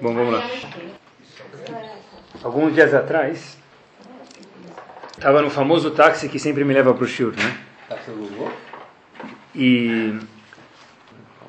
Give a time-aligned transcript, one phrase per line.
[0.00, 0.48] Bom, vamos lá.
[2.42, 3.58] Alguns dias atrás,
[5.16, 7.58] estava no famoso táxi que sempre me leva para o Shur, né?
[9.54, 10.18] E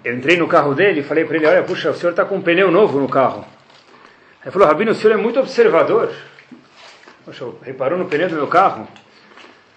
[0.04, 2.36] eu entrei no carro dele e falei para ele, olha, puxa, o senhor está com
[2.38, 3.46] um pneu novo no carro.
[4.42, 6.14] Ele falou, Rabino, o senhor é muito observador.
[7.26, 8.88] Poxa, reparou no pneu do meu carro?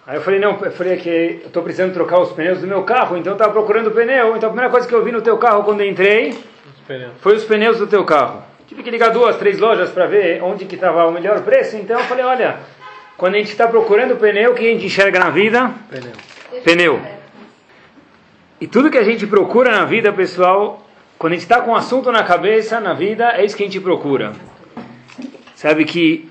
[0.07, 2.85] Aí eu falei, não, eu falei que eu estou precisando trocar os pneus do meu
[2.85, 4.37] carro, então eu estava procurando o pneu.
[4.37, 6.39] Então a primeira coisa que eu vi no teu carro quando entrei
[6.91, 8.43] os foi os pneus do teu carro.
[8.67, 11.77] Tive que ligar duas, três lojas para ver onde que estava o melhor preço.
[11.77, 12.59] Então eu falei, olha,
[13.17, 15.73] quando a gente está procurando pneu, o que a gente enxerga na vida?
[15.91, 16.63] Pneu.
[16.65, 17.01] Pneu.
[18.61, 20.87] E tudo que a gente procura na vida, pessoal,
[21.19, 23.67] quando a gente está com um assunto na cabeça, na vida, é isso que a
[23.67, 24.33] gente procura.
[25.55, 26.31] Sabe que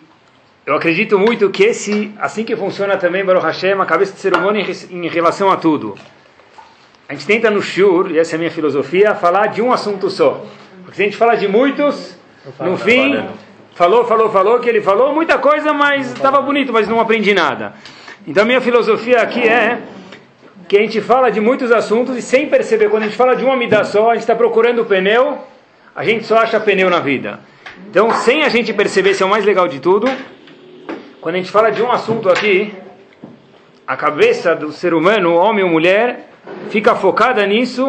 [0.65, 4.35] eu acredito muito que esse, assim que funciona também, Baruch Hashem, a cabeça do ser
[4.35, 5.95] humano em, relação a tudo.
[7.09, 10.11] A gente tenta no Shur, e essa é a minha filosofia, falar de um assunto
[10.11, 10.45] só.
[10.83, 12.15] Porque se a gente fala de muitos,
[12.59, 13.25] no fim,
[13.73, 17.73] falou, falou, falou, que ele falou muita coisa, mas estava bonito, mas não aprendi nada.
[18.27, 19.79] Então a minha filosofia aqui é
[20.67, 23.43] que a gente fala de muitos assuntos e sem perceber, quando a gente fala de
[23.43, 25.39] uma mida só, a gente está procurando o pneu,
[25.95, 27.39] a gente só acha pneu na vida.
[27.89, 30.07] Então, sem a gente perceber, se é o mais legal de tudo,
[31.19, 32.71] quando a gente fala de um assunto aqui,
[33.87, 36.28] a cabeça do ser humano, homem ou mulher,
[36.69, 37.87] fica focada nisso,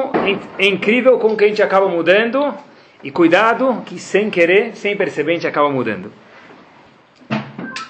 [0.59, 2.55] é incrível como que a gente acaba mudando,
[3.03, 6.13] e cuidado que sem querer, sem perceber, a gente acaba mudando.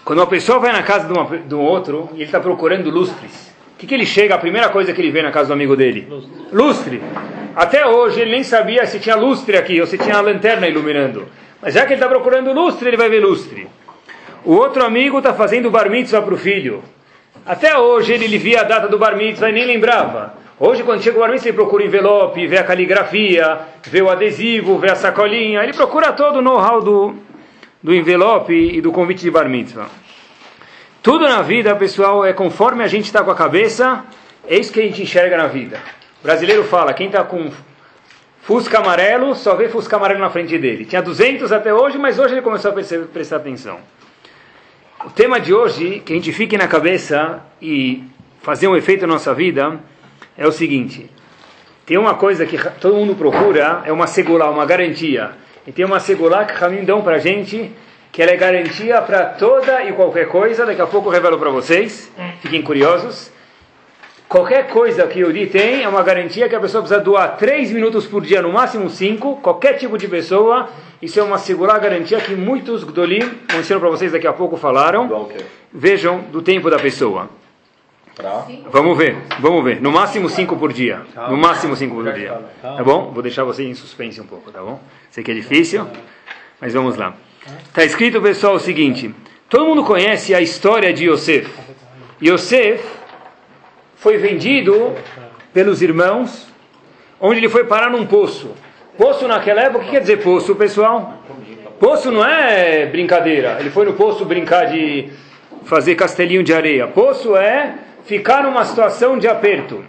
[0.04, 2.91] Quando uma pessoa vai na casa de, uma, de um outro e ele está procurando
[2.91, 5.74] lustres, que, que ele chega, a primeira coisa que ele vê na casa do amigo
[5.74, 6.06] dele?
[6.10, 6.32] Lustre.
[6.52, 7.02] lustre.
[7.56, 11.26] Até hoje ele nem sabia se tinha lustre aqui ou se tinha a lanterna iluminando.
[11.62, 13.66] Mas já que ele está procurando lustre, ele vai ver lustre.
[14.44, 16.82] O outro amigo está fazendo bar mitzvah para o filho.
[17.46, 20.34] Até hoje ele via a data do bar mitzvah e nem lembrava.
[20.62, 24.11] Hoje, quando chega o bar mitzvah, ele procura o envelope, vê a caligrafia, vê o
[24.11, 25.62] adesivo, vê a sacolinha.
[25.62, 27.14] Ele procura todo o know-how do,
[27.83, 29.48] do envelope e do convite de bar.
[31.03, 34.04] Tudo na vida, pessoal, é conforme a gente está com a cabeça,
[34.47, 35.78] é isso que a gente enxerga na vida.
[36.21, 37.50] O brasileiro fala, quem está com
[38.42, 40.84] Fusca amarelo, só vê Fusca amarelo na frente dele.
[40.84, 43.78] Tinha 200 até hoje, mas hoje ele começou a prestar atenção.
[45.06, 48.04] O tema de hoje, que a gente fique na cabeça e
[48.42, 49.81] fazer um efeito na nossa vida,
[50.36, 51.10] é o seguinte.
[51.86, 55.32] Tem uma coisa que todo mundo procura, é uma segula, uma garantia.
[55.66, 57.72] E tem uma segula que Ramim dão para a gente,
[58.12, 60.64] que ela é garantia para toda e qualquer coisa.
[60.64, 62.10] Daqui a pouco eu revelo para vocês,
[62.41, 63.30] fiquem curiosos.
[64.28, 67.72] Qualquer coisa que o Di tem é uma garantia que a pessoa precisa doar 3
[67.72, 70.68] minutos por dia, no máximo 5, qualquer tipo de pessoa.
[71.02, 73.18] Isso é uma segura garantia que muitos Gdolim,
[73.50, 75.08] vou ensinar para vocês daqui a pouco, falaram.
[75.72, 77.28] Vejam do tempo da pessoa.
[78.70, 79.81] Vamos ver, vamos ver.
[79.81, 81.03] No máximo 5 por dia.
[81.28, 82.41] No máximo 5 por dia.
[82.62, 83.10] Tá bom?
[83.12, 84.81] Vou deixar você em suspense um pouco, tá bom?
[85.10, 85.86] Sei que é difícil,
[86.60, 87.14] mas vamos lá.
[87.66, 89.14] Está escrito, pessoal, o seguinte:
[89.48, 91.50] todo mundo conhece a história de Yosef.
[92.22, 92.84] Yosef
[93.97, 94.94] foi vendido
[95.53, 96.47] pelos irmãos,
[97.20, 98.54] onde ele foi parar num poço.
[98.97, 101.22] Poço naquela época, o que quer dizer poço, pessoal?
[101.78, 103.56] Poço não é brincadeira.
[103.59, 105.09] Ele foi no poço brincar de
[105.64, 106.86] fazer castelinho de areia.
[106.86, 107.75] Poço é
[108.05, 109.84] ficar numa situação de aperto.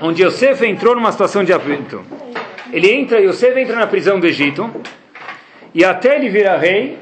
[0.00, 2.02] Onde Yosef entrou numa situação de aperto.
[2.72, 4.70] Ele entra, Yosef entra na prisão do Egito
[5.74, 6.98] e até ele virar rei,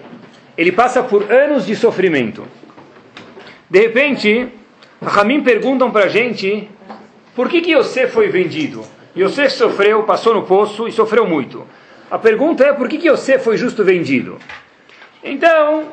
[0.56, 2.44] ele passa por anos de sofrimento.
[3.68, 4.48] De repente,
[5.02, 6.68] Ramim perguntam para a gente
[7.34, 8.84] por que, que Yosef foi vendido.
[9.16, 11.66] Yosef sofreu, passou no poço e sofreu muito.
[12.10, 14.38] A pergunta é por que, que Yosef foi justo vendido?
[15.22, 15.84] Então,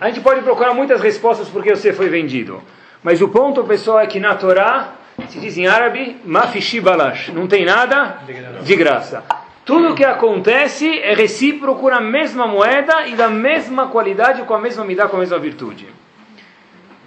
[0.00, 2.62] a gente pode procurar muitas respostas por que Yosef foi vendido.
[3.02, 4.94] Mas o ponto, pessoal, é que na Torá
[5.28, 8.20] se diz em árabe, mafishi balash, não tem nada
[8.62, 9.24] de graça.
[9.64, 14.84] Tudo que acontece é recíproco na mesma moeda e da mesma qualidade, com a mesma
[14.84, 15.86] medida, com a mesma virtude.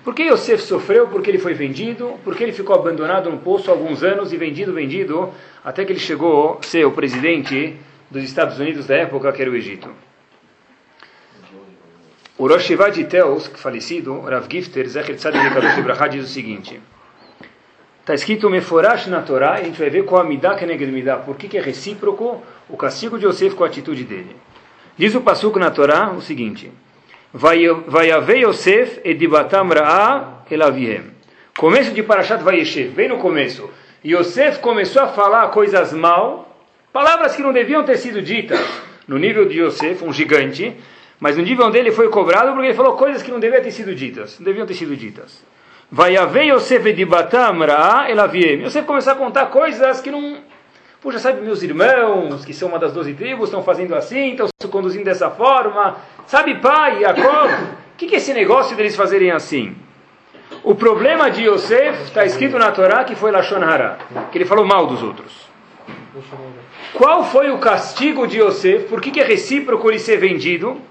[0.04, 1.08] Por que Yosef sofreu?
[1.08, 4.72] Porque ele foi vendido, porque ele ficou abandonado no poço há alguns anos e vendido,
[4.72, 5.34] vendido,
[5.64, 7.76] até que ele chegou a ser o presidente
[8.10, 9.90] dos Estados Unidos da época, que era o Egito.
[12.38, 16.82] O Rosh de Teos, falecido, Rav Gifter, Zecher Tzadik Kadosh Ibrahá, diz o seguinte...
[18.02, 21.18] Está escrito Meforash na Torá, e a gente vai ver qual a Midah Keneged Midah,
[21.18, 24.36] por que, que é recíproco o castigo de Yosef com a atitude dele.
[24.96, 26.72] Diz o Passuco na Torá o seguinte:
[27.34, 31.06] Vai haver Yosef edibatam ra'a elavihem.
[31.58, 33.68] Começo de Parashat Vayeshev, bem no começo.
[34.06, 36.56] Yosef começou a falar coisas mal,
[36.94, 38.60] palavras que não deviam ter sido ditas
[39.08, 40.76] no nível de Yosef, um gigante,
[41.20, 43.96] mas no nível dele foi cobrado porque ele falou coisas que não deviam ter sido
[43.96, 45.44] ditas, não deviam ter sido ditas.
[45.92, 48.64] Vai haver Yosef edibatam ra'a elaviem.
[48.64, 50.38] Yosef começou a contar coisas que não...
[51.00, 54.68] Puxa, sabe, meus irmãos, que são uma das doze tribos, estão fazendo assim, estão se
[54.68, 55.98] conduzindo dessa forma.
[56.26, 57.52] Sabe, pai, Jacob,
[57.94, 59.76] o que, que é esse negócio deles fazerem assim?
[60.64, 64.00] O problema de Yosef está escrito na Torá que foi Lashon Hara,
[64.32, 65.46] que ele falou mal dos outros.
[66.94, 68.88] Qual foi o castigo de Yosef?
[68.88, 70.82] Por que, que é recíproco ele ser vendido?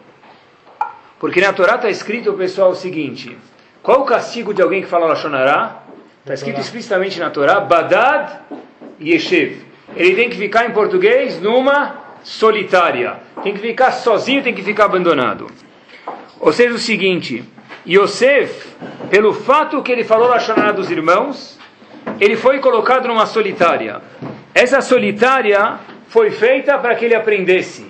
[1.19, 3.37] Porque na Torá está escrito, pessoal, o seguinte:
[3.83, 5.83] qual o castigo de alguém que fala Lashon Hara?
[6.21, 8.41] Está escrito explicitamente na Torá: Badad
[9.01, 13.17] Yeshev ele tem que ficar em português numa solitária.
[13.43, 15.47] Tem que ficar sozinho, tem que ficar abandonado.
[16.41, 17.45] Ou seja, o seguinte,
[17.87, 18.67] Yosef,
[19.11, 21.59] pelo fato que ele falou na dos irmãos,
[22.21, 24.01] ele foi colocado numa solitária.
[24.55, 25.79] Essa solitária
[26.09, 27.87] foi feita para que ele aprendesse.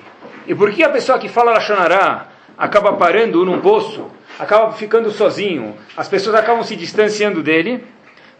[0.46, 4.06] E por que a pessoa que fala Lashonará acaba parando num poço,
[4.38, 7.84] acaba ficando sozinho, as pessoas acabam se distanciando dele?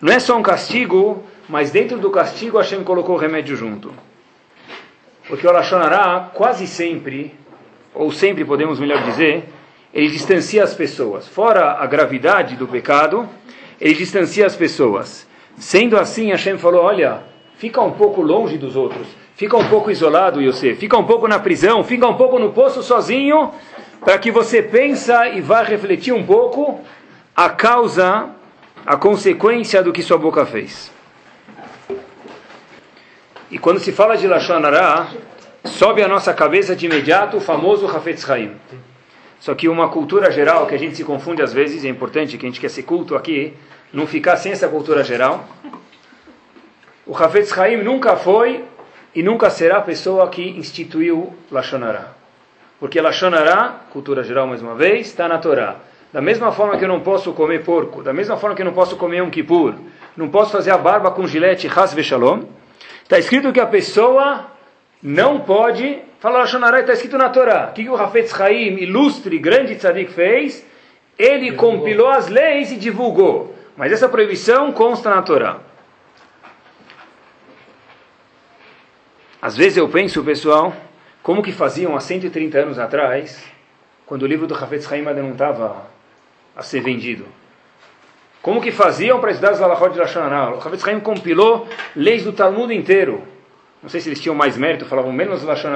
[0.01, 3.93] Não é só um castigo mas dentro do castigo Hashem colocou o remédio junto.
[5.29, 7.35] Porque o Lashonará quase sempre,
[7.95, 9.45] ou sempre podemos melhor dizer,
[9.93, 11.29] ele distancia as pessoas.
[11.29, 13.29] Fora a gravidade do pecado,
[13.81, 15.27] ele distancia as pessoas.
[15.57, 17.23] Sendo assim, Hashem falou, olha,
[17.57, 19.07] fica um pouco longe dos outros,
[19.37, 22.83] fica um pouco isolado, Yosef, fica um pouco na prisão, fica um pouco no poço
[22.83, 23.53] sozinho,
[24.01, 26.81] para que você pensa e vá refletir um pouco
[27.35, 28.31] a causa,
[28.87, 30.93] a consequência do que sua boca fez.
[33.51, 35.09] E quando se fala de Lashon Hara,
[35.65, 38.53] sobe à nossa cabeça de imediato o famoso Hafetz Haim.
[39.41, 42.47] Só que uma cultura geral que a gente se confunde às vezes, é importante que
[42.47, 43.55] a gente quer ser culto aqui,
[43.93, 45.47] não ficar sem essa cultura geral.
[47.07, 48.65] O Hafetz Haim nunca foi
[49.15, 52.24] e nunca será a pessoa que instituiu Lashon Hara.
[52.85, 55.77] Porque Lashon Hara, cultura geral mais uma vez, está na Torá.
[56.13, 58.75] Da mesma forma que eu não posso comer porco, da mesma forma que eu não
[58.75, 59.77] posso comer um kippur,
[60.15, 62.43] não posso fazer a barba com gilete, has shalom,
[63.03, 64.49] Está escrito que a pessoa
[65.03, 67.69] não pode falar Lashonará, está escrito na Torá.
[67.71, 70.63] O que, o Hafetz Haim, ilustre, grande tzadik, fez?
[71.19, 73.55] Ele compilou as leis e divulgou.
[73.79, 75.57] Mas essa proibição consta na Torá.
[79.41, 80.75] Às vezes eu penso, pessoal,
[81.25, 83.43] como que faziam há 130 anos atrás,
[84.05, 85.87] quando o livro do Hafetz Haim ainda não estava
[86.55, 87.25] a ser vendido.
[88.43, 91.67] Como que faziam para estudar os Halachot de Lashon O Havetz Haim compilou
[91.97, 93.23] leis do Talmud inteiro.
[93.83, 95.73] Não sei se eles tinham mais mérito, falavam menos Lashon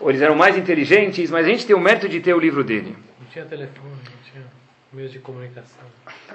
[0.00, 2.64] ou eles eram mais inteligentes, mas a gente tem o mérito de ter o livro
[2.64, 2.96] dele.
[3.20, 4.44] Não tinha telefone, não tinha
[4.92, 5.84] meios de comunicação.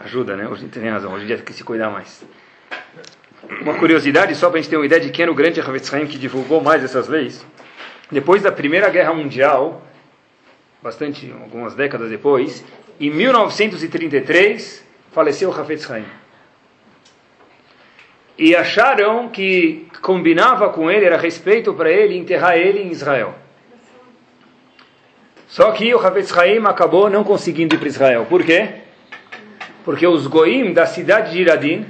[0.06, 0.48] Ajuda, né?
[0.48, 2.25] Hoje tem razão, hoje em dia tem que se cuidar mais.
[3.60, 5.94] Uma curiosidade, só para a gente ter uma ideia de quem era o grande Havetz
[5.94, 7.45] Haim que divulgou mais essas leis.
[8.12, 9.81] Depois da Primeira Guerra Mundial,
[10.84, 12.62] bastante, algumas décadas depois,
[13.00, 16.06] em 1933 faleceu Hafetz Haim.
[18.38, 23.34] E acharam que combinava com ele, era respeito para ele enterrar ele em Israel.
[25.48, 28.25] Só que o Hafetz Haim acabou não conseguindo ir para Israel.
[28.28, 28.69] Por quê?
[29.86, 31.86] Porque os goim da cidade de Iradim,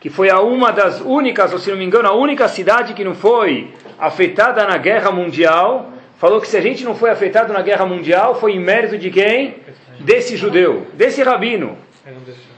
[0.00, 3.04] que foi a uma das únicas, ou se não me engano, a única cidade que
[3.04, 3.70] não foi
[4.00, 8.34] afetada na guerra mundial, falou que se a gente não foi afetado na guerra mundial,
[8.34, 9.56] foi em mérito de quem?
[10.00, 11.76] Desse judeu, desse rabino.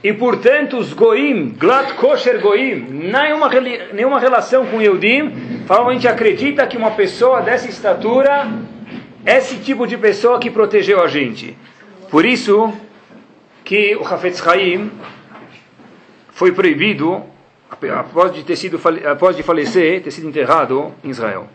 [0.01, 3.49] E portanto, os goim, glad kosher goim, nenhuma,
[3.93, 8.47] nenhuma relação com Yehudim, falam, a gente acredita que uma pessoa dessa estatura,
[9.25, 11.57] esse tipo de pessoa que protegeu a gente.
[12.09, 12.73] Por isso
[13.63, 14.91] que o Hafetz Haim
[16.31, 17.23] foi proibido,
[17.95, 21.47] após de, ter sido, após de falecer, ter sido enterrado em Israel.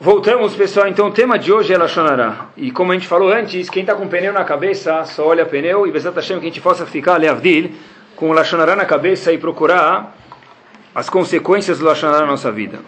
[0.00, 0.88] Voltamos, pessoal.
[0.88, 2.46] Então, o tema de hoje é Lashonará.
[2.56, 5.86] E como a gente falou antes, quem está com pneu na cabeça, só olha pneu.
[5.86, 7.70] E Bezat Hashem, que a gente possa ficar, Leavdil,
[8.16, 10.16] com o Lashonará na cabeça e procurar
[10.92, 12.80] as consequências do Lashonará na nossa vida.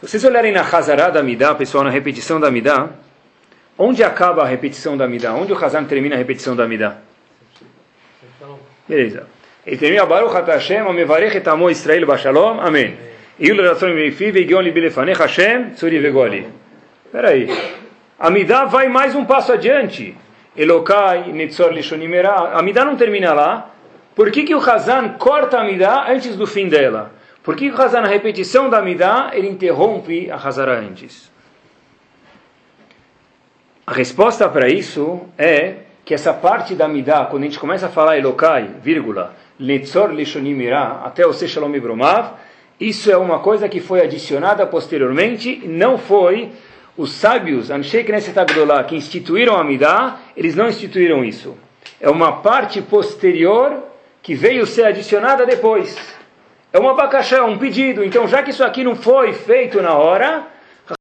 [0.00, 2.90] Se vocês olharem na Hazará da Midah, pessoal, na repetição da Midah,
[3.76, 5.34] onde acaba a repetição da Midah?
[5.34, 6.98] Onde o Hazan termina a repetição da Midah?
[8.88, 9.26] Beleza.
[9.66, 12.60] Ele termina Baruch Hashem, Amevarech et Amo Israel Bashalom.
[12.60, 12.96] Amém.
[17.10, 17.48] Peraí.
[18.18, 20.16] A Midah vai mais um passo adiante.
[20.56, 22.32] Elokai, Netzor Lishonimera.
[22.32, 23.70] A Midah não termina lá.
[24.14, 27.12] Por que, que o Hazan corta a Midah antes do fim dela?
[27.42, 31.30] Por que, que o Hazan, na repetição da Midah, ele interrompe a Hazara antes?
[33.86, 37.88] A resposta para isso é que essa parte da Midah, quando a gente começa a
[37.88, 42.34] falar Elokai, vírgula, Netzor Lishonimera, até o Shalom Ibromav,
[42.78, 46.52] isso é uma coisa que foi adicionada posteriormente, não foi
[46.96, 51.56] os sábios, Anshei Knesset Agdolah, que instituíram a Midah, eles não instituíram isso.
[52.00, 53.82] É uma parte posterior
[54.22, 55.98] que veio ser adicionada depois.
[56.72, 58.04] é uma abacaxé, um pedido.
[58.04, 60.46] Então, já que isso aqui não foi feito na hora,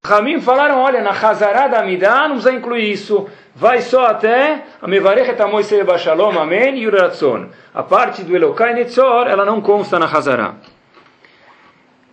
[0.03, 3.27] Ramim falaram, olha, na Hazará da Midah não precisa incluir isso.
[3.55, 7.49] Vai só até a Mevarechet Amoisei Bashalom, Amém, e Uratzon.
[7.73, 10.55] A parte do Elokai Netzor, ela não consta na Hazará.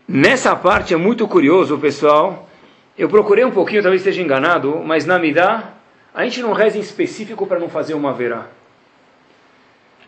[0.06, 2.48] Nessa parte é muito curioso, pessoal.
[2.98, 5.72] Eu procurei um pouquinho, talvez esteja enganado, mas na Midah,
[6.14, 8.46] a gente não reza em específico para não fazer uma verá.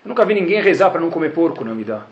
[0.04, 2.02] Eu nunca vi ninguém rezar para não comer porco na Midah.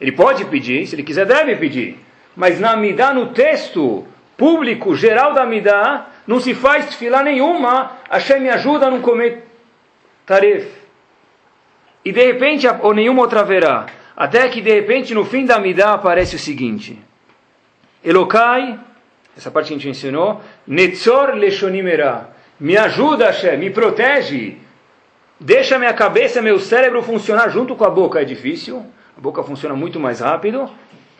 [0.00, 1.98] Ele pode pedir, se ele quiser, deve pedir.
[2.36, 4.06] Mas na Midah, no texto
[4.40, 7.98] público, geral da Midah, não se faz tefilá nenhuma.
[8.08, 9.44] Hashem me ajuda a não comer
[10.24, 10.66] taref.
[12.02, 13.84] E de repente, ou nenhuma outra verá.
[14.16, 16.98] Até que de repente, no fim da Midah, aparece o seguinte.
[18.02, 18.80] Elokai,
[19.36, 22.30] essa parte que a gente ensinou, Netzor Leshonimera.
[22.58, 24.56] Me ajuda, Hashem, me protege.
[25.38, 28.22] Deixa minha cabeça, meu cérebro funcionar junto com a boca.
[28.22, 30.70] É difícil, a boca funciona muito mais rápido.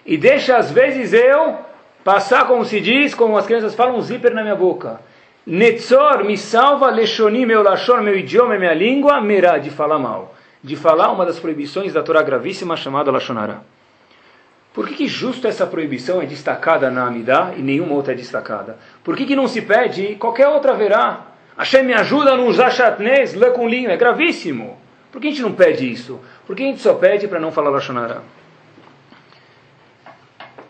[0.07, 1.70] E deixa, às vezes, eu
[2.05, 5.01] passar, como se diz, como as crianças falam, um zíper na minha boca.
[5.47, 10.35] Netzor me salva, Leshonim, meu lachor, meu idioma, minha língua, merá, de falar mal.
[10.63, 13.61] De falar uma das proibições da Torá gravíssima chamada Lachonará.
[14.73, 18.79] Por que, que justo essa proibição é destacada na Amidá e nenhuma outra é destacada?
[19.03, 21.27] Por que, que não se pede qualquer outra verá?
[21.57, 24.79] Hashem me ajuda a não usar chatnez, lã com linho, é gravíssimo.
[25.11, 26.21] Por que a gente não pede isso?
[26.47, 28.23] Por que a gente só pede para não falar Lashonara?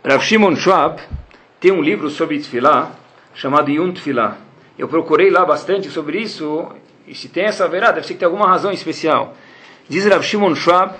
[0.02, 0.98] Rav Shimon Schwab
[1.60, 2.92] tem um livro sobre Tfilah
[3.34, 4.38] chamado Yun Tfilah.
[4.78, 6.68] Eu procurei lá bastante sobre isso
[7.06, 9.36] e se tem essa verá, deve ser que tem alguma razão especial.
[9.88, 10.94] Diz Rav Shimon Schwab,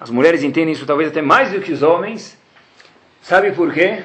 [0.00, 2.40] as mulheres entendem isso talvez até mais do que os homens,
[3.22, 4.02] Sabe por quê?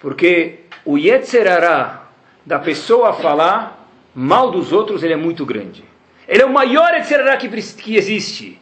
[0.00, 2.04] Porque o Yetzerará
[2.44, 5.84] da pessoa falar mal dos outros, ele é muito grande.
[6.28, 8.60] Ele é o maior Yetzerará que, que existe.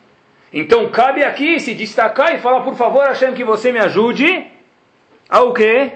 [0.52, 4.46] Então cabe aqui se destacar e falar, por favor, Hashem, que você me ajude
[5.28, 5.92] a o quê?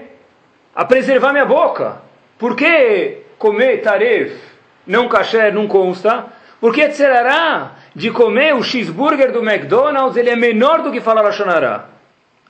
[0.79, 1.97] A preservar minha boca.
[2.37, 4.39] Por que comer taref
[4.87, 6.27] não kasher não consta?
[6.61, 11.89] Porque Yetzerará de comer o cheeseburger do McDonald's, ele é menor do que falar Lashonará.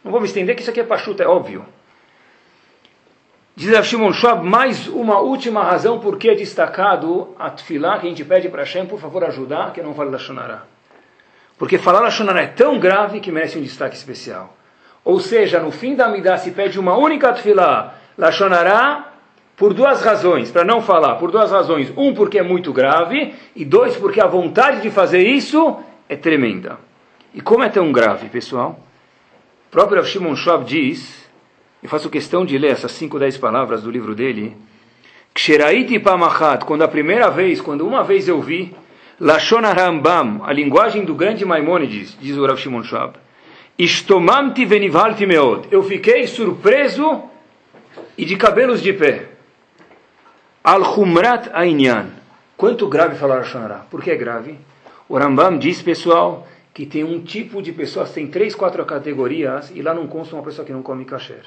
[0.04, 1.66] Não vou me estender que isso aqui é pachuta, é óbvio.
[3.56, 8.06] Diz a Shimon Schwab, mais uma última razão por que é destacado a tefilá que
[8.06, 10.66] a gente pede para Hashem, por favor, ajudar, que não fale Lashonará.
[11.58, 14.56] Porque falar Lashonará é tão grave que merece um destaque especial.
[15.04, 19.14] Ou seja, no fim da Midah se pede uma única tefilá, Lashonará,
[19.56, 21.92] por duas razões, para não falar, por duas razões.
[21.96, 25.78] Um, porque é muito grave, e dois, porque a vontade de fazer isso
[26.10, 26.78] é tremenda.
[27.34, 28.78] E como é tão grave, pessoal?
[29.68, 31.30] O próprio Shimon Schwab diz,
[31.82, 34.58] e faço questão de ler essas 5, 10 palavras do livro dele,
[36.66, 38.76] quando a primeira vez, quando uma vez eu vi,
[39.18, 43.14] Lashon Rambam, a linguagem do grande Maimônides, diz o Rav Shimon Schwab,
[43.78, 47.30] Ishtomamti venivalti meod, eu fiquei surpreso
[48.20, 49.30] e de cabelos de pé.
[50.62, 52.08] Al-Humrat Ainian,
[52.58, 54.60] quanto grave falar Lashon Por que é grave?
[55.08, 59.82] O Rambam diz, pessoal, que tem um tipo de pessoas, tem três, quatro categorias, e
[59.82, 61.46] lá não consta uma pessoa que não come kasher.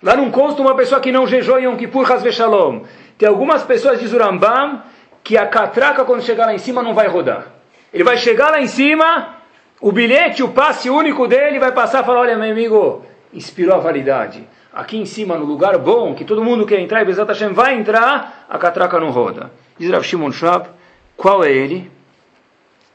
[0.00, 2.82] Lá não consta uma pessoa que não jejuou Yom Kippur Hasve Shalom.
[3.18, 4.84] Tem algumas pessoas de Zurambam
[5.24, 7.48] que a catraca, quando chegar lá em cima, não vai rodar.
[7.92, 9.34] Ele vai chegar lá em cima,
[9.80, 13.78] o bilhete, o passe único dele vai passar e falar, olha, meu amigo, inspirou a
[13.78, 14.46] validade.
[14.74, 17.76] Aqui em cima, no lugar bom, que todo mundo quer entrar, e Bezat Hashem vai
[17.76, 19.52] entrar, a catraca não roda.
[19.78, 20.68] Diz Rav Shimon Shab,
[21.16, 21.88] qual é ele?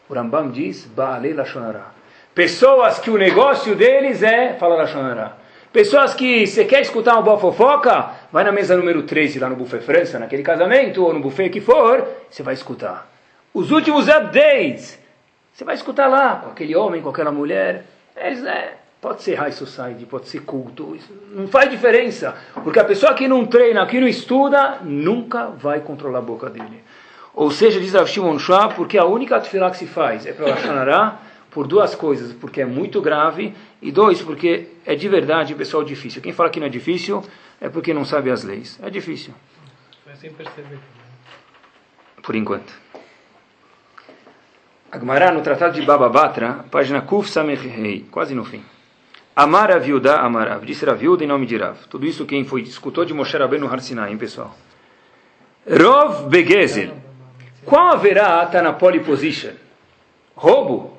[0.09, 1.85] O Rambam diz, Baalei Lashonara.
[2.35, 5.37] Pessoas que o negócio deles é falar Lashonara.
[5.71, 9.55] Pessoas que você quer escutar uma boa fofoca, vai na mesa número 13 lá no
[9.55, 13.07] Buffet França, naquele casamento, ou no buffet que for, você vai escutar.
[13.53, 14.99] Os últimos updates,
[15.53, 17.85] você vai escutar lá, com aquele homem, com aquela mulher.
[18.17, 20.97] Eles, é, pode ser high society, pode ser culto,
[21.31, 22.35] não faz diferença.
[22.53, 26.83] Porque a pessoa que não treina, que não estuda, nunca vai controlar a boca dele.
[27.33, 30.47] Ou seja, diz Rav Shimon Shah, porque a única tefilá que se faz é para
[30.47, 35.83] Lashonará, por duas coisas, porque é muito grave, e dois, porque é de verdade, pessoal,
[35.83, 36.21] difícil.
[36.21, 37.23] Quem fala que não é difícil
[37.61, 38.77] é porque não sabe as leis.
[38.83, 39.33] É difícil.
[40.07, 40.79] É sem perceber.
[42.21, 42.73] Por enquanto.
[44.91, 48.63] Agmará, no Tratado de Baba Batra, página Kuf Samech quase no fim.
[49.39, 51.77] Amar Aviuda Amarav, disse Raviuda em nome de Rav.
[51.89, 54.53] Tudo isso quem foi, escutou de Moshe Rabbeinu Har Sinai, hein, pessoal?
[55.65, 56.91] Rov Begezer.
[57.63, 59.53] Qual haverá está na pole position?
[60.35, 60.97] Roubo?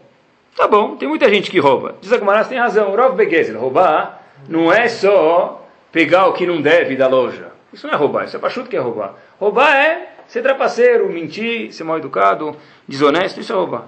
[0.56, 1.96] Tá bom, tem muita gente que rouba.
[2.00, 2.96] Diz a Gumarás, tem razão.
[2.96, 7.52] Rov Begezer, roubar não é só pegar o que não deve da loja.
[7.70, 9.16] Isso não é roubar, isso é pachuto que é roubar.
[9.38, 12.56] Roubar é ser trapaceiro, mentir, ser mal educado,
[12.88, 13.84] desonesto, isso é roubar.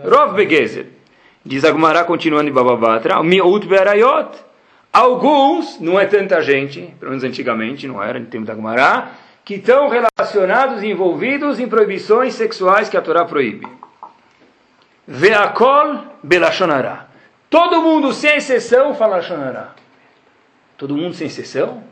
[0.00, 0.95] Rov Begezer.
[1.46, 4.36] Diz a Gumará, continuando em Bababatra, Miut Be'arayot.
[4.92, 9.10] Alguns, não é tanta gente, pelo menos antigamente, não era no tempo da Gemara,
[9.44, 13.64] que estão relacionados e envolvidos em proibições sexuais que a Torá proíbe.
[15.06, 17.06] Ve'akol belashonara.
[17.48, 19.68] Todo mundo, sem exceção, fala Lashonara.
[20.76, 21.84] Todo mundo, sem exceção?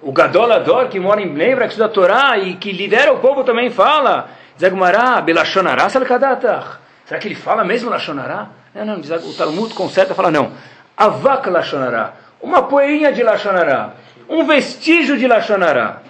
[0.00, 3.42] O Gadolador, que mora em Lembra, que estuda a Torá e que lidera o povo,
[3.42, 4.30] também fala.
[4.56, 6.78] Zagmará, belashonara, salkadatach.
[7.04, 8.48] Será que ele fala mesmo Lashonará?
[8.76, 10.52] Não, não, o Talmud conserta e fala não.
[10.96, 12.14] Avak Lashonará.
[12.40, 13.94] Uma poeirinha de Lashonará.
[14.28, 16.02] Um vestígio de Lashonará.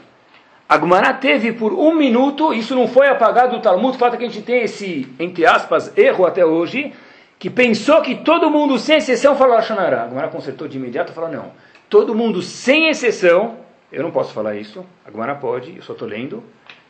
[0.69, 4.29] Agmará teve por um minuto, isso não foi apagado do Talmud, o fato que a
[4.29, 6.93] gente tem esse, entre aspas, erro até hoje,
[7.39, 10.03] que pensou que todo mundo, sem exceção, falou Lashonará.
[10.03, 11.53] Agmará consertou de imediato e falou, não.
[11.89, 13.59] Todo mundo, sem exceção,
[13.93, 16.43] eu não posso falar isso, Agmará pode, eu só estou lendo.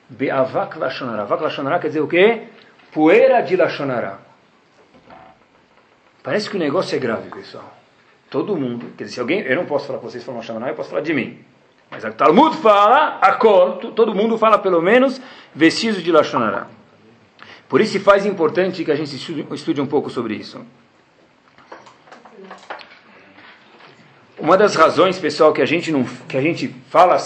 [0.08, 1.22] Be'avak Lashonará.
[1.22, 2.44] Avak Lashonará quer dizer o quê?
[2.92, 4.25] Poeira de Lashonará.
[6.26, 7.72] Parece que o negócio é grave, pessoal.
[8.28, 10.74] Todo mundo, quer dizer, se alguém, eu não posso falar com vocês falam Lashonará, eu
[10.74, 11.38] posso falar de mim.
[11.88, 15.20] Mas o Talmud fala, cor, todo mundo fala pelo menos
[15.54, 16.66] vestígios de Lashonará.
[17.68, 20.66] Por isso faz importante que a gente estude, estude um pouco sobre isso.
[24.36, 27.18] Uma das razões, pessoal, que a gente não, que a gente fala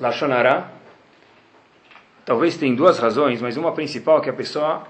[0.00, 0.70] Lashonará,
[2.24, 4.84] talvez tem duas razões, mas uma principal é que a pessoa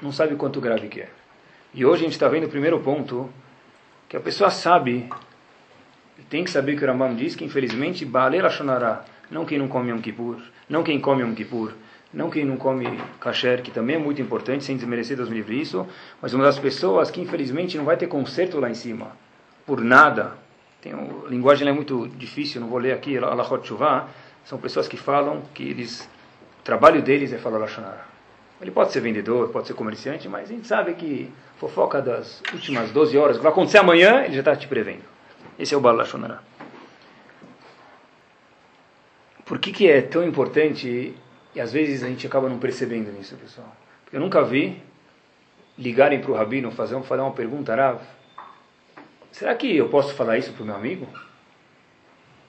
[0.00, 1.15] não sabe quanto grave que é.
[1.76, 3.28] E hoje a gente está vendo o primeiro ponto,
[4.08, 5.10] que a pessoa sabe,
[6.30, 9.92] tem que saber que o Rambam diz que infelizmente Baale Lashonará, não quem não come
[9.92, 10.38] um Kippur,
[10.70, 11.72] não quem come um Kippur,
[12.14, 15.60] não quem não come kasher, que também é muito importante, sem desmerecer Deus me livre
[15.60, 15.86] isso,
[16.22, 19.12] mas uma das pessoas que infelizmente não vai ter conserto lá em cima,
[19.66, 20.32] por nada.
[20.80, 24.08] Tem um, a linguagem é muito difícil, não vou ler aqui, Alachot Shuvah,
[24.46, 26.08] são pessoas que falam que eles,
[26.58, 28.06] o trabalho deles é falar Lashonará.
[28.62, 32.90] Ele pode ser vendedor, pode ser comerciante, mas a gente sabe que fofoca das últimas
[32.90, 35.04] 12 horas, que vai acontecer amanhã, ele já está te prevendo.
[35.58, 36.40] Esse é o Baal Lashonará.
[39.44, 41.14] Por que, que é tão importante
[41.54, 43.74] e às vezes a gente acaba não percebendo nisso, pessoal?
[44.04, 44.82] Porque eu nunca vi
[45.78, 48.00] ligarem para o rabino, fazer, fazer uma pergunta, Rav,
[49.30, 51.06] será que eu posso falar isso para o meu amigo?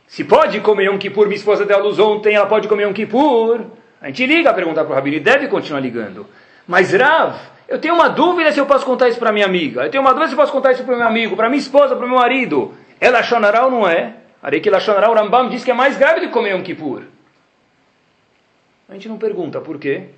[0.08, 2.94] Se pode comer um Kippur, minha esposa deu a luz ontem, ela pode comer um
[2.94, 3.66] Kippur.
[4.02, 6.26] A gente liga a perguntar para o Rabino e deve continuar ligando.
[6.66, 9.84] Mas Rav, eu tenho uma dúvida se eu posso contar isso para minha amiga.
[9.86, 11.96] Eu tenho uma dúvida se eu posso contar isso para meu amigo, para minha esposa,
[11.96, 12.74] para meu marido.
[13.00, 14.16] Ela chonará ou não é?
[14.42, 17.04] Arei Lachonará, o Rambam diz que é mais grave do que comer um Kippur.
[18.88, 20.10] A gente não pergunta por quê.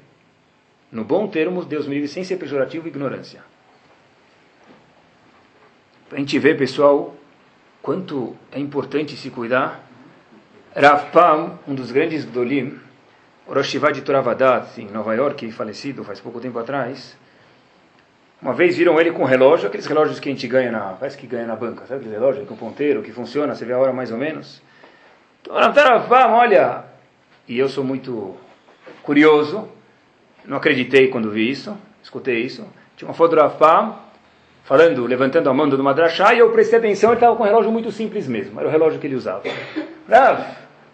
[0.91, 3.43] No bom termo, Deus me livre sem ser pejorativo ignorância.
[6.11, 7.15] A gente ver, pessoal,
[7.81, 9.83] quanto é importante se cuidar.
[10.75, 12.79] Rav Pam, um dos grandes Gdolim,
[13.47, 17.17] Rosh de Toravadat, em Nova York, falecido faz pouco tempo atrás,
[18.41, 21.27] uma vez viram ele com relógio, aqueles relógios que a gente ganha na, parece que
[21.27, 24.11] ganha na banca, sabe aquele relógio com ponteiro, que funciona, você vê a hora mais
[24.11, 24.61] ou menos.
[25.41, 26.85] Então, olha,
[27.47, 28.37] e eu sou muito
[29.03, 29.67] curioso,
[30.45, 32.65] não acreditei quando vi isso, escutei isso.
[32.95, 33.95] Tinha uma foto do Rafam
[34.63, 37.71] falando, levantando a mão do Madrashá, e eu prestei atenção, ele estava com um relógio
[37.71, 39.43] muito simples mesmo, era o relógio que ele usava.
[40.07, 40.45] Rav,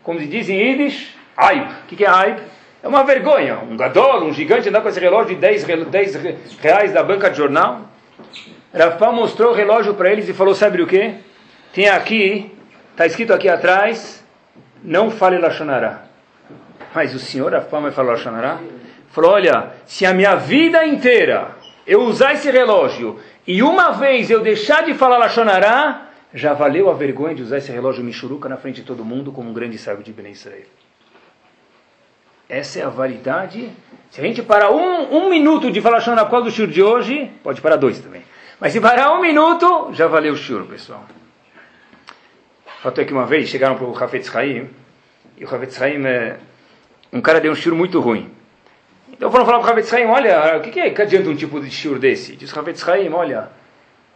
[0.01, 1.71] como se diz em Yiddish, Aib.
[1.84, 2.39] O que, que é Aib?
[2.85, 3.57] É uma vergonha.
[3.67, 6.15] Um gadol, um gigante andar com esse relógio de 10, 10
[6.61, 7.81] reais da banca de jornal.
[8.71, 11.15] Rafa mostrou o relógio para eles e falou, sabe o que?
[11.73, 12.55] Tem aqui,
[12.91, 14.23] está escrito aqui atrás,
[14.83, 16.03] não fale Lachonará.
[16.93, 18.59] Mas o senhor Rafa me falou Lachonará?
[19.07, 21.55] Falou, olha, se a minha vida inteira
[21.87, 26.93] eu usar esse relógio e uma vez eu deixar de falar Lachonará, já valeu a
[26.93, 30.03] vergonha de usar esse relógio Michuruca na frente de todo mundo como um grande sábio
[30.03, 30.84] de Ben Israel.
[32.47, 33.71] Essa é a validade.
[34.12, 37.31] Se a gente parar um, um minuto de falar por causa do shur de hoje,
[37.43, 38.23] pode parar dois também.
[38.60, 41.03] Mas se parar um minuto, já valeu o shur, pessoal.
[42.81, 44.69] Fato é que uma vez chegaram para o Hafetz Haim,
[45.38, 46.38] e o Hafetz Haim, é,
[47.12, 48.31] um cara deu um shur muito ruim.
[49.12, 51.36] Então foram falar para o Hafetz Haim, olha, o que, que é que adianta um
[51.36, 52.36] tipo de shur desse?
[52.36, 53.49] Diz o Hafetz Haim, olha,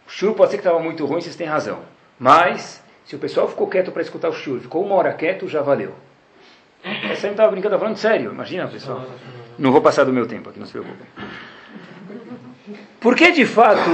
[0.06, 1.80] o shur pode ser que estava muito ruim, vocês têm razão.
[2.18, 5.62] Mas, se o pessoal ficou quieto para escutar o shur, ficou uma hora quieto, já
[5.62, 5.94] valeu.
[6.82, 8.32] Essa não estava brincando, falando sério.
[8.32, 9.04] Imagina, pessoal.
[9.58, 11.04] Não vou passar do meu tempo aqui, não se preocupe.
[13.00, 13.90] Porque, de fato,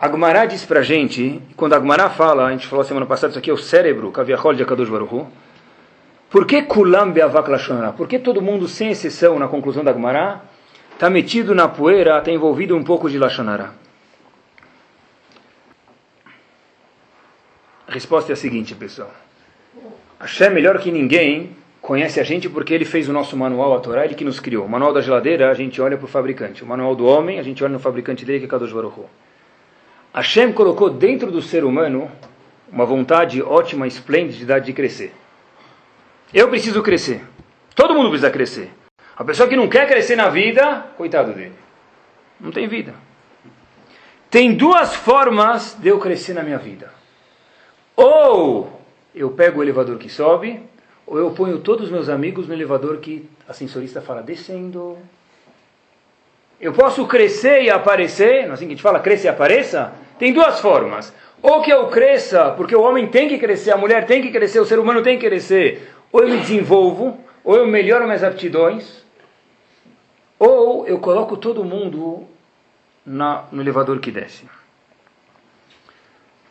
[0.00, 3.38] a Gumará diz pra gente, quando a Gumará fala, a gente falou semana passada, isso
[3.38, 5.26] aqui é o cérebro, Kaviachol de Akadosh Baruchu.
[6.30, 7.92] Por que Kulam Beavak Lashonara?
[7.92, 10.40] Por que todo mundo, sem exceção, na conclusão da Gumará,
[10.94, 13.74] está metido na poeira, está envolvido um pouco de Lashonara?
[17.86, 19.10] A resposta é a seguinte, pessoal.
[20.18, 24.04] Hashem, melhor que ninguém, conhece a gente porque ele fez o nosso manual, a Torá,
[24.04, 24.64] ele que nos criou.
[24.64, 26.62] O manual da geladeira, a gente olha para o fabricante.
[26.62, 29.00] O manual do homem, a gente olha no fabricante dele, que é Kadosh Baruch
[30.14, 32.10] Hashem colocou dentro do ser humano
[32.70, 35.12] uma vontade ótima, esplêndida de crescer.
[36.32, 37.22] Eu preciso crescer.
[37.74, 38.70] Todo mundo precisa crescer.
[39.16, 41.54] A pessoa que não quer crescer na vida, coitado dele.
[42.40, 42.94] Não tem vida.
[44.30, 46.92] Tem duas formas de eu crescer na minha vida.
[47.96, 48.80] Ou
[49.14, 50.60] eu pego o elevador que sobe,
[51.06, 54.96] ou eu ponho todos os meus amigos no elevador que a sensorista fala descendo.
[56.60, 59.92] Eu posso crescer e aparecer, não é assim que a gente fala, cresça e apareça?
[60.18, 61.12] Tem duas formas.
[61.42, 64.60] Ou que eu cresça, porque o homem tem que crescer, a mulher tem que crescer,
[64.60, 65.92] o ser humano tem que crescer.
[66.12, 69.02] Ou eu me desenvolvo, ou eu melhoro minhas aptidões,
[70.38, 72.26] ou eu coloco todo mundo
[73.04, 74.44] na, no elevador que desce.
[74.44, 74.48] O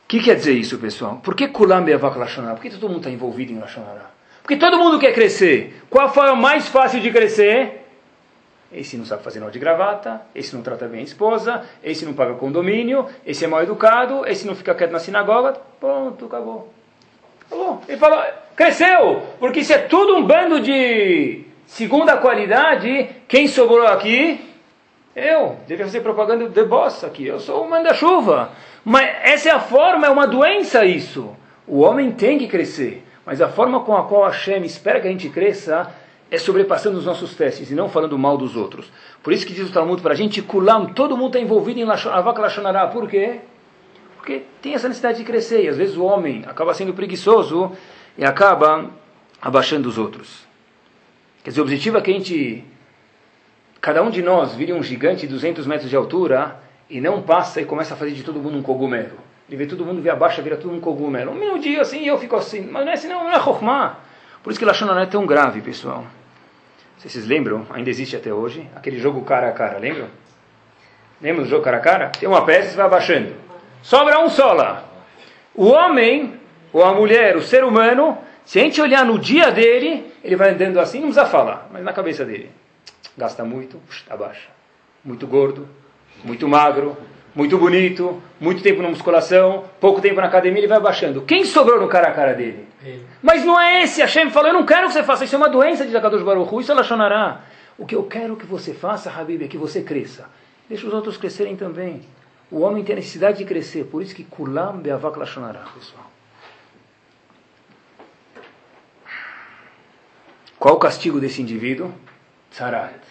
[0.09, 1.21] que quer dizer isso, pessoal?
[1.23, 2.55] Por que Kulam Beavak Lashonara?
[2.55, 4.11] Por que todo mundo está envolvido em Lashonara?
[4.41, 5.83] Porque todo mundo quer crescer.
[5.89, 7.81] Qual a forma mais fácil de crescer?
[8.73, 12.13] Esse não sabe fazer nó de gravata, esse não trata bem a esposa, esse não
[12.13, 15.57] paga condomínio, esse é mal educado, esse não fica quieto na sinagoga.
[15.79, 16.71] Pronto, acabou.
[17.47, 17.81] Acabou.
[17.85, 18.23] Ele falou,
[18.55, 23.09] cresceu, porque isso é tudo um bando de segunda qualidade.
[23.27, 24.39] Quem sobrou aqui?
[25.13, 25.57] Eu.
[25.67, 27.27] Devia fazer propaganda de boss aqui.
[27.27, 28.51] Eu sou o manda-chuva.
[28.85, 31.35] Mas essa é a forma, é uma doença isso.
[31.67, 33.03] O homem tem que crescer.
[33.25, 35.93] Mas a forma com a qual a Hashem espera que a gente cresça
[36.29, 38.89] é sobrepassando os nossos testes e não falando mal dos outros.
[39.21, 41.83] Por isso que diz o Talmud para a gente, kulam, todo mundo está envolvido em
[41.83, 42.87] Avak Lashonará.
[42.87, 43.41] Por quê?
[44.15, 45.65] Porque tem essa necessidade de crescer.
[45.65, 47.73] E às vezes o homem acaba sendo preguiçoso
[48.17, 48.89] e acaba
[49.41, 50.47] abaixando os outros.
[51.43, 52.63] Quer dizer, o objetivo é que a gente,
[53.81, 57.59] cada um de nós, vire um gigante de 200 metros de altura e não passa
[57.61, 59.17] e começa a fazer de todo mundo um cogumelo.
[59.51, 61.31] Ele vê todo mundo, vê abaixo, vira tudo um cogumelo.
[61.31, 62.61] Um minutinho assim e eu fico assim.
[62.61, 63.97] Mas não é assim, não, não é Chokhmah.
[64.41, 66.05] Por isso que Lashonará é tão grave, pessoal.
[66.97, 67.67] Vocês lembram?
[67.71, 68.65] Ainda existe até hoje.
[68.73, 70.07] Aquele jogo cara a cara, lembram?
[71.21, 72.09] Lembra do jogo cara a cara?
[72.17, 73.35] Tem uma peça e vai abaixando.
[73.83, 74.85] Sobra um só lá.
[75.53, 76.39] O homem,
[76.71, 80.51] ou a mulher, o ser humano, se a gente olhar no dia dele, ele vai
[80.51, 82.49] andando assim, não precisa falar, mas na cabeça dele.
[83.17, 84.47] Gasta muito, abaixa.
[85.03, 85.67] Muito gordo,
[86.23, 86.95] muito magro,
[87.33, 91.21] muito bonito, muito tempo na musculação, pouco tempo na academia, ele vai baixando.
[91.21, 92.67] Quem sobrou no cara a cara dele?
[92.83, 93.05] Ele.
[93.21, 94.01] Mas não é esse.
[94.01, 96.59] Hashem falou, eu não quero que você faça isso, é uma doença de Zakadosh Baruch
[96.59, 97.41] Isso é Lashonará.
[97.77, 100.29] O que eu quero que você faça, Habib, é que você cresça.
[100.67, 102.01] Deixa os outros crescerem também.
[102.49, 103.85] O homem tem a necessidade de crescer.
[103.85, 106.11] Por isso que Kulam Beavak Lashonará, pessoal.
[110.59, 111.91] Qual o castigo desse indivíduo?
[112.51, 113.10] Tzarat.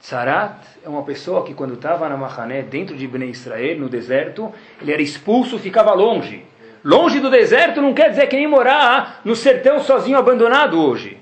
[0.00, 4.50] Tzarat é uma pessoa que quando estava na Mahané, dentro de Bnei Israel, no deserto,
[4.80, 6.42] ele era expulso, ficava longe.
[6.82, 11.18] Longe do deserto não quer dizer que nem morar no sertão sozinho, abandonado hoje.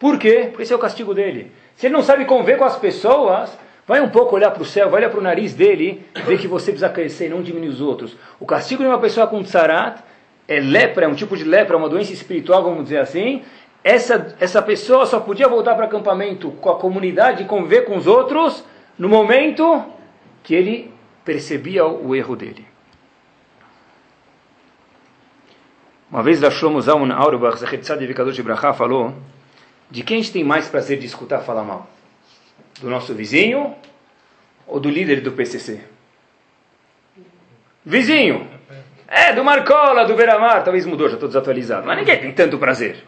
[0.00, 0.48] Por quê?
[0.48, 1.52] Porque esse é o castigo dele.
[1.76, 4.90] Se ele não sabe conviver com as pessoas, vai um pouco olhar para o céu,
[4.90, 7.80] vai olhar para o nariz dele, ver que você precisa crescer e não diminuir os
[7.80, 8.16] outros.
[8.40, 10.02] O castigo de uma pessoa com tzarat
[10.48, 13.42] é lepra, é um tipo de lepra, uma doença espiritual, vamos dizer assim,
[13.84, 18.06] essa, essa pessoa só podia voltar para acampamento com a comunidade e conviver com os
[18.06, 18.64] outros
[18.98, 19.84] no momento
[20.42, 20.92] que ele
[21.24, 22.66] percebia o erro dele.
[26.10, 29.14] Uma vez da Shlomo Zalman Auerbach, Tzadivikador de Brachá, falou
[29.90, 31.88] de quem a gente tem mais prazer de escutar falar mal?
[32.80, 33.74] Do nosso vizinho
[34.66, 35.80] ou do líder do PCC?
[37.84, 38.46] Vizinho!
[39.08, 41.86] É, do Marcola, do Beramar, talvez mudou, já estou desatualizado.
[41.86, 43.04] Mas ninguém tem tanto prazer.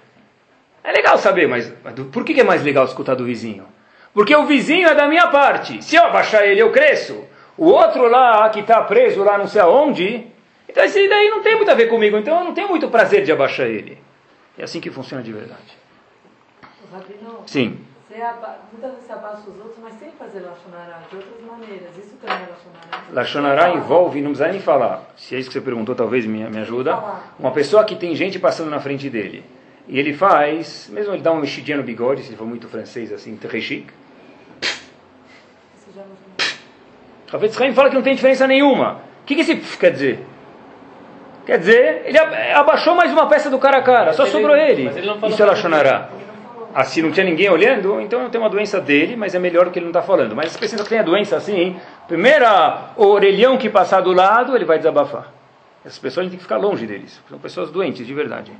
[0.85, 1.73] É legal saber, mas,
[2.13, 3.67] por que é mais legal escutar do vizinho?
[4.13, 5.83] Porque o vizinho é da minha parte.
[5.83, 7.25] Se eu abaixar ele, eu cresço.
[7.57, 10.27] O outro lá, que está preso lá não sei aonde,
[10.69, 12.19] então esse daí não tem muito a ver comigo.
[12.19, 13.99] Então eu não tenho muito prazer de abaixar ele.
[14.59, 15.79] É assim que funciona de verdade.
[16.93, 17.79] Rabino, Sim.
[18.07, 18.59] Você aba...
[18.71, 21.97] Muitas vezes você abaixa os outros, mas sem fazer Lachonará, de outras maneiras.
[21.97, 23.05] Isso também é Lachonará.
[23.11, 25.03] Lachonará envolve, não precisa nem falar.
[25.17, 27.03] Se é isso que você perguntou, talvez me, me ajuda.
[27.39, 29.45] Uma pessoa que tem gente passando na frente dele.
[29.87, 33.13] E ele faz, mesmo ele dá uma mexidinha no bigode, se ele for muito francês
[33.13, 33.87] assim, très chic.
[37.31, 39.01] Rafael Chaim fala que não tem diferença nenhuma.
[39.23, 40.25] O que, que esse quer dizer?
[41.45, 44.89] Quer dizer, ele abaixou mais uma peça do cara a cara, só sobrou ele.
[45.29, 46.09] Isso é Lachonará.
[46.75, 49.79] Assim não tinha ninguém olhando, então não tem uma doença dele, mas é melhor que
[49.79, 50.35] ele não está falando.
[50.35, 51.77] Mas precisa que tem a doença assim,
[52.09, 55.33] primeira orelhão que passar do lado, ele vai desabafar.
[55.85, 57.21] Essas pessoas a gente tem que ficar longe deles.
[57.29, 58.51] São pessoas doentes, de verdade.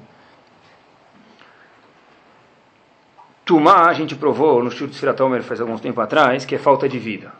[3.45, 6.99] Tumá, a gente provou no Shur Sfiratomer faz alguns tempo atrás, que é falta de
[6.99, 7.33] vida.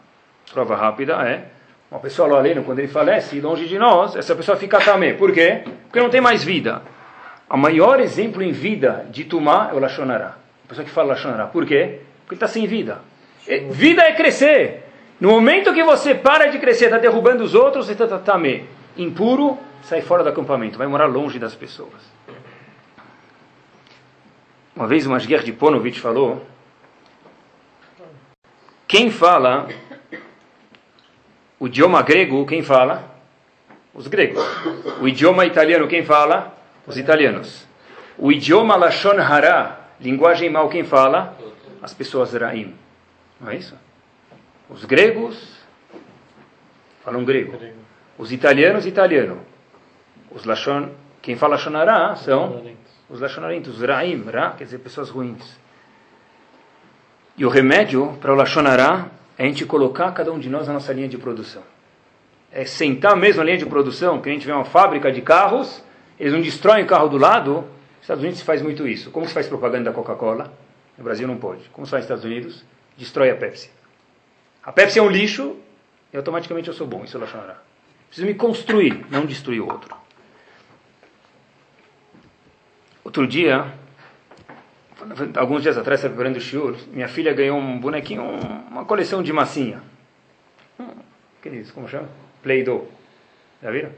[0.53, 1.47] Prova rápida é,
[1.91, 5.13] uma pessoa lá além, quando ele falece, longe de nós, essa pessoa fica tamé.
[5.15, 5.63] Por quê?
[5.85, 6.83] Porque não tem mais vida.
[7.49, 10.37] O maior exemplo em vida de Tumá é o Lashonará.
[10.65, 11.47] A pessoa que fala Lashonará.
[11.47, 12.01] Por quê?
[12.21, 13.01] Porque ele está sem vida.
[13.71, 14.83] Vida é crescer.
[15.21, 18.65] No momento que você para de crescer, está derrubando os outros, você está tamé.
[18.97, 21.93] Impuro, sai fora do acampamento, vai morar longe das pessoas.
[24.77, 26.45] Uma vez o Masguer de Ponovitch falou,
[28.89, 29.69] quem fala
[31.61, 33.05] o idioma grego, quem fala?
[33.95, 34.45] Os gregos.
[35.01, 36.53] O idioma italiano, quem fala?
[36.87, 37.67] Os italianos.
[38.19, 41.37] O idioma Lashon Hara, linguagem mal, quem fala?
[41.81, 42.75] As pessoas Raim.
[43.41, 43.79] Não é isso?
[44.69, 45.57] Os gregos
[47.05, 47.57] falam grego.
[48.19, 49.41] Os italianos, italiano.
[50.33, 50.91] Os Lashon,
[51.23, 52.65] quem fala Lashon Hara são
[53.09, 55.59] os Lashonarentos, os Raim, Ra, quer dizer pessoas ruins.
[57.37, 60.67] E o remédio para o Lashon Hara é a gente colocar cada um de nós
[60.67, 61.63] na nossa linha de produção.
[62.53, 65.83] É sentar mesmo na linha de produção, que a gente vê uma fábrica de carros,
[66.19, 67.55] eles não destroem o carro do lado.
[67.55, 69.11] Nos Estados Unidos se faz muito isso.
[69.11, 70.53] Como se faz propaganda da Coca-Cola?
[70.97, 71.69] No Brasil não pode.
[71.71, 72.65] Como se faz nos Estados Unidos?
[72.97, 73.71] Destrói a Pepsi.
[74.63, 75.57] A Pepsi é um lixo
[76.13, 77.03] e automaticamente eu sou bom.
[77.03, 77.57] Isso é Lashonará.
[78.07, 80.04] Preciso me construir, não destruir o outro.
[83.05, 83.67] Outro dia,
[85.37, 88.25] alguns dias atrás, preparando o shiur, minha filha ganhou um bonequinho,
[88.71, 89.83] uma coleção de massinha.
[90.81, 90.89] Hum,
[91.39, 92.09] aqueles, como chama?
[92.43, 92.89] Play-Doh.
[93.63, 93.91] Já viram?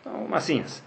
[0.00, 0.82] Então, massinhas.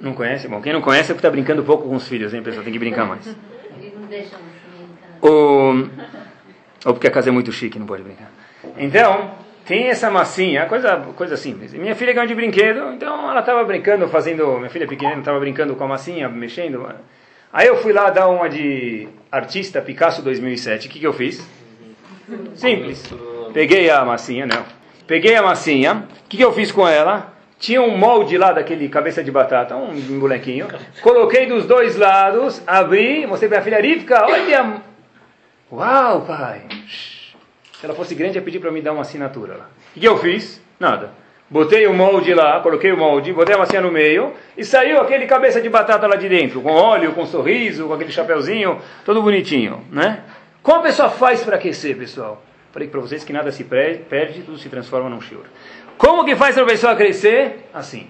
[0.00, 0.46] Não conhece?
[0.48, 2.62] Bom, quem não conhece é porque está brincando pouco com os filhos, hein, pessoal?
[2.62, 3.26] Tem que brincar mais.
[5.22, 5.74] Ou,
[6.86, 8.30] ou porque a casa é muito chique, não pode brincar.
[8.78, 9.34] Então,
[9.70, 11.72] tem essa massinha, coisa, coisa simples.
[11.72, 14.58] Minha filha ganhou de brinquedo, então ela estava brincando, fazendo.
[14.58, 16.92] Minha filha pequena estava brincando com a massinha, mexendo.
[17.52, 20.88] Aí eu fui lá dar uma de artista Picasso 2007.
[20.88, 21.48] O que, que eu fiz?
[22.56, 23.14] Simples.
[23.52, 24.64] Peguei a massinha, não.
[25.06, 26.04] Peguei a massinha.
[26.24, 27.32] O que, que eu fiz com ela?
[27.56, 30.66] Tinha um molde lá daquele cabeça de batata, um bonequinho.
[31.00, 34.82] Coloquei dos dois lados, abri, mostrei para a filha Rivka, olha.
[35.70, 36.62] Uau, pai.
[37.80, 39.70] Se ela fosse grande, ia pedir para me dar uma assinatura lá.
[39.96, 40.62] O que eu fiz?
[40.78, 41.12] Nada.
[41.48, 45.26] Botei o molde lá, coloquei o molde, botei a massinha no meio e saiu aquele
[45.26, 49.82] cabeça de batata lá de dentro, com óleo, com sorriso, com aquele chapeuzinho, todo bonitinho,
[49.90, 50.20] né?
[50.62, 52.42] Como a pessoa faz para aquecer, pessoal?
[52.70, 55.44] Falei para vocês que nada se perde, tudo se transforma num shiur.
[55.96, 57.68] Como que faz para a pessoa crescer?
[57.72, 58.08] Assim.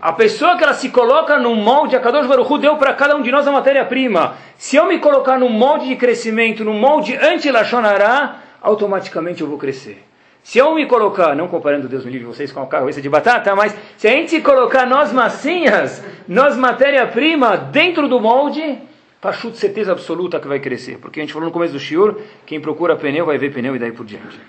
[0.00, 3.14] A pessoa que ela se coloca no molde, a Kadosh Baruch Hu deu para cada
[3.14, 4.34] um de nós a matéria-prima.
[4.56, 10.02] Se eu me colocar no molde de crescimento, no molde anti-Lashonará, automaticamente eu vou crescer.
[10.42, 13.54] Se eu me colocar, não comparando Deus me livre vocês com a cabeça de batata,
[13.54, 18.78] mas se a gente colocar nós massinhas, nós matéria-prima dentro do molde,
[19.20, 20.98] Pachuto, certeza absoluta que vai crescer.
[20.98, 23.78] Porque a gente falou no começo do shiur, quem procura pneu vai ver pneu e
[23.78, 24.40] daí por diante.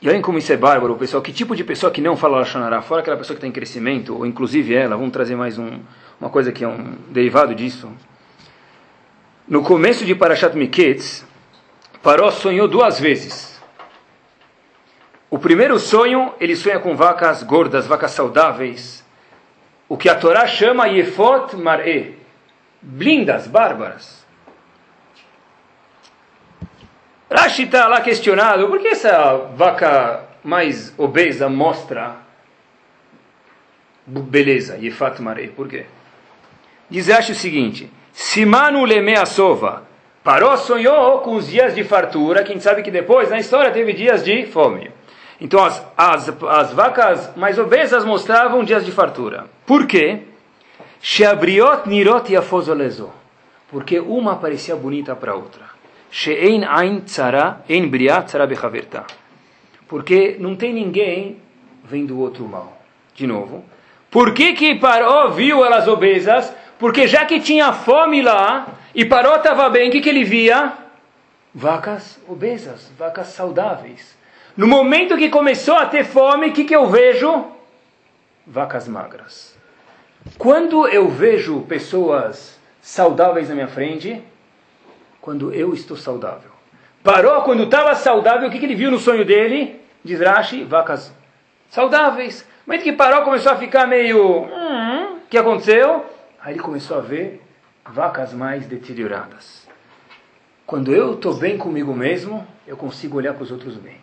[0.00, 1.22] E olhem como isso é bárbaro, pessoal.
[1.22, 4.16] Que tipo de pessoa que não fala Lashonará, fora aquela pessoa que está em crescimento,
[4.16, 5.80] ou inclusive ela, vamos trazer mais um,
[6.18, 7.92] uma coisa que é um derivado disso.
[9.50, 11.26] No começo de Parashat Miketz,
[12.04, 13.60] Paró sonhou duas vezes.
[15.28, 19.04] O primeiro sonho, ele sonha com vacas gordas, vacas saudáveis.
[19.88, 22.16] O que a Torá chama Yefot Mar'e.
[22.80, 24.24] Blindas, bárbaras.
[27.28, 32.18] Rashi está lá questionado, por que essa vaca mais obesa mostra
[34.06, 35.48] beleza, Yefat Mar'e?
[35.48, 35.86] Por quê?
[36.90, 39.84] Diz Rashi o seguinte, Simanu Lemea Sova,
[40.24, 44.22] Paró sonhou com os dias de fartura, quem sabe que depois, na história, teve dias
[44.24, 44.90] de fome.
[45.40, 49.46] Então as, as, as vacas mais obesas mostravam dias de fartura.
[49.64, 50.24] Por quê?
[51.00, 53.10] Sheabriot nirot yafozolezo.
[53.70, 55.64] Porque uma parecia bonita para a outra.
[56.10, 59.04] She'ein ain tzara, ein briat tzara bechaverta.
[59.88, 61.38] Porque não tem ninguém
[61.84, 62.78] vendo o outro mal.
[63.14, 63.64] De novo.
[64.10, 66.52] Por que que Paró viu elas obesas?
[66.80, 70.72] Porque já que tinha fome lá, e Paró estava bem, o que, que ele via?
[71.54, 74.16] Vacas obesas, vacas saudáveis.
[74.56, 77.44] No momento que começou a ter fome, o que, que eu vejo?
[78.46, 79.54] Vacas magras.
[80.38, 84.22] Quando eu vejo pessoas saudáveis na minha frente,
[85.20, 86.50] quando eu estou saudável.
[87.04, 89.80] Parou quando estava saudável, o que, que ele viu no sonho dele?
[90.02, 91.12] Diz Rashi, vacas
[91.68, 92.46] saudáveis.
[92.64, 94.44] Mas que Paró começou a ficar meio.
[94.44, 96.06] Hum, o que aconteceu?
[96.42, 97.42] Aí ele começou a ver
[97.84, 99.68] vacas mais deterioradas.
[100.66, 103.96] Quando eu estou bem comigo mesmo, eu consigo olhar para os outros bem.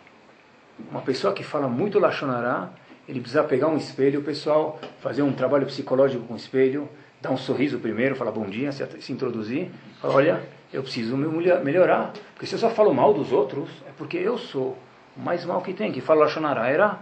[0.90, 2.68] Uma pessoa que fala muito Lachonará,
[3.08, 6.88] ele precisa pegar um espelho, o pessoal, fazer um trabalho psicológico com o espelho,
[7.20, 9.70] dar um sorriso primeiro, falar bom dia, se, introduzir,
[10.00, 11.26] falar, olha, eu preciso me
[11.64, 14.78] melhorar, porque se eu só falo mal dos outros, é porque eu sou
[15.16, 16.98] o mais mal que tem, que fala Lachonará, era...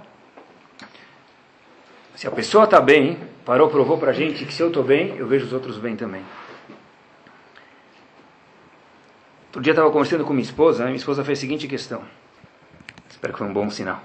[2.14, 5.16] Se a pessoa está bem, parou, provou para a gente que se eu estou bem,
[5.16, 6.22] eu vejo os outros bem também.
[9.46, 12.02] Outro dia estava conversando com minha esposa, minha esposa fez a seguinte questão.
[13.08, 14.02] Espero que foi um bom sinal.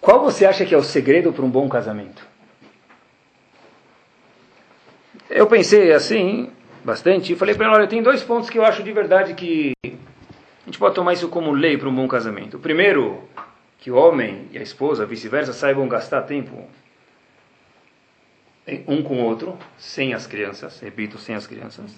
[0.00, 2.26] Qual você acha que é o segredo para um bom casamento?
[5.28, 6.50] Eu pensei assim,
[6.82, 9.72] bastante, e falei para ela, olha, tem dois pontos que eu acho de verdade que
[9.84, 12.56] a gente pode tomar isso como lei para um bom casamento.
[12.56, 13.22] O primeiro,
[13.78, 16.66] que o homem e a esposa, vice-versa, saibam gastar tempo
[18.86, 21.90] um com o outro, sem as crianças, repito, sem as crianças.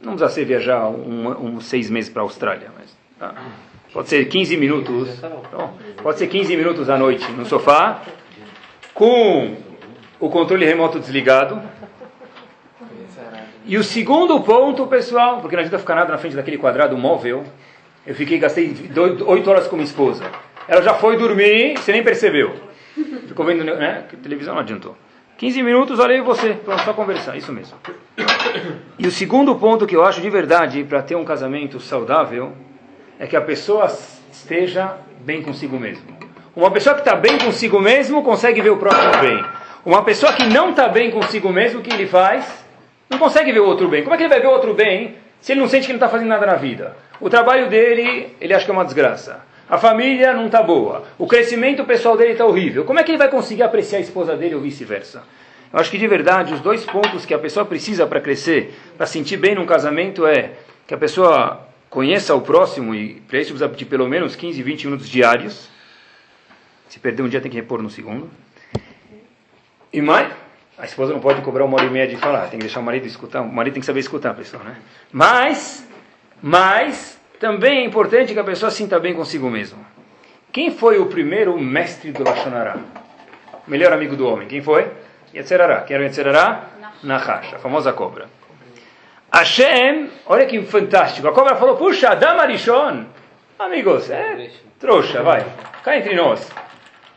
[0.00, 3.34] Não precisa ser viajar um, um seis meses para a Austrália, mas tá.
[3.92, 8.02] pode ser 15 minutos, então, pode ser 15 minutos à noite no sofá,
[8.94, 9.56] com
[10.18, 11.60] o controle remoto desligado.
[13.66, 17.44] E o segundo ponto, pessoal, porque não adianta ficar nada na frente daquele quadrado móvel,
[18.06, 18.74] eu fiquei, gastei
[19.26, 20.24] oito horas com minha esposa.
[20.66, 22.69] Ela já foi dormir, você nem percebeu.
[23.30, 24.06] Ficou vendo, né?
[24.24, 24.96] Televisão não adiantou.
[25.38, 27.76] 15 minutos, olha aí você, pronto, só conversar, isso mesmo.
[28.98, 32.52] E o segundo ponto que eu acho de verdade para ter um casamento saudável
[33.20, 33.86] é que a pessoa
[34.32, 36.18] esteja bem consigo mesmo.
[36.56, 39.44] Uma pessoa que está bem consigo mesmo consegue ver o próximo bem.
[39.86, 42.64] Uma pessoa que não está bem consigo mesmo, o que ele faz?
[43.08, 44.02] Não consegue ver o outro bem.
[44.02, 46.00] Como é que ele vai ver o outro bem se ele não sente que ele
[46.00, 46.96] não está fazendo nada na vida?
[47.20, 49.48] O trabalho dele, ele acha que é uma desgraça.
[49.70, 51.04] A família não está boa.
[51.16, 52.84] O crescimento pessoal dele está horrível.
[52.84, 55.22] Como é que ele vai conseguir apreciar a esposa dele ou vice-versa?
[55.72, 59.06] Eu acho que de verdade os dois pontos que a pessoa precisa para crescer, para
[59.06, 60.54] sentir bem num casamento é
[60.88, 64.84] que a pessoa conheça o próximo e para isso precisa de pelo menos 15, 20
[64.86, 65.68] minutos diários.
[66.88, 68.28] Se perder um dia tem que repor no segundo.
[69.92, 70.32] E mais,
[70.76, 72.82] a esposa não pode cobrar uma hora e meia de falar, tem que deixar o
[72.82, 73.42] marido escutar.
[73.42, 74.78] O marido tem que saber escutar a pessoa, né?
[75.12, 75.86] Mas,
[76.42, 79.84] mas também é importante que a pessoa sinta bem consigo mesmo.
[80.52, 82.76] Quem foi o primeiro mestre do Lashonará?
[83.66, 84.86] O melhor amigo do homem, quem foi?
[85.34, 85.80] Yetzerará.
[85.80, 86.66] Quem era Yetzerará?
[87.02, 88.28] Nahash, a famosa cobra.
[89.32, 91.26] Hashem, olha que fantástico.
[91.28, 93.06] A cobra falou, puxa, Adam Arishon.
[93.58, 95.46] Amigos, é trouxa, vai.
[95.82, 96.46] Cá entre nós.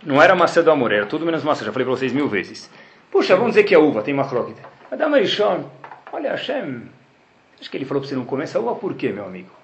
[0.04, 1.66] Não era maçã do amor, era tudo menos maçã.
[1.66, 2.72] Já falei para vocês mil vezes.
[3.12, 4.58] Puxa, vamos dizer que é uva, tem machlokit.
[4.90, 5.70] Adam Arishon,
[6.14, 6.84] olha, Hashem.
[7.60, 9.63] Acho que ele falou para você não comer essa uva por quê, meu amigo?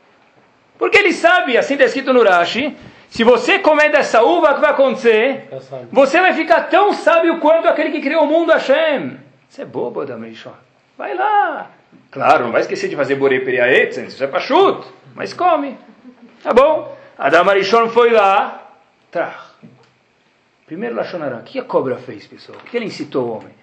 [0.80, 2.74] Porque ele sabe, assim está escrito no Rashi,
[3.10, 5.50] se você comer dessa uva, o que vai acontecer?
[5.92, 9.20] Você vai ficar tão sábio quanto aquele que criou o mundo, Hashem.
[9.50, 10.54] Você é bobo, Adam Rishon.
[10.98, 11.70] Vai lá.
[12.10, 15.78] Claro, não vai esquecer de fazer borei periaetzen, isso é pachuto, mas come.
[16.42, 16.98] Tá bom?
[17.18, 18.72] Adam Rishon foi lá.
[19.12, 19.48] Tá.
[20.66, 21.38] Primeiro Lashonará.
[21.38, 22.58] O que a cobra fez, pessoal?
[22.60, 23.54] O que ele incitou o homem?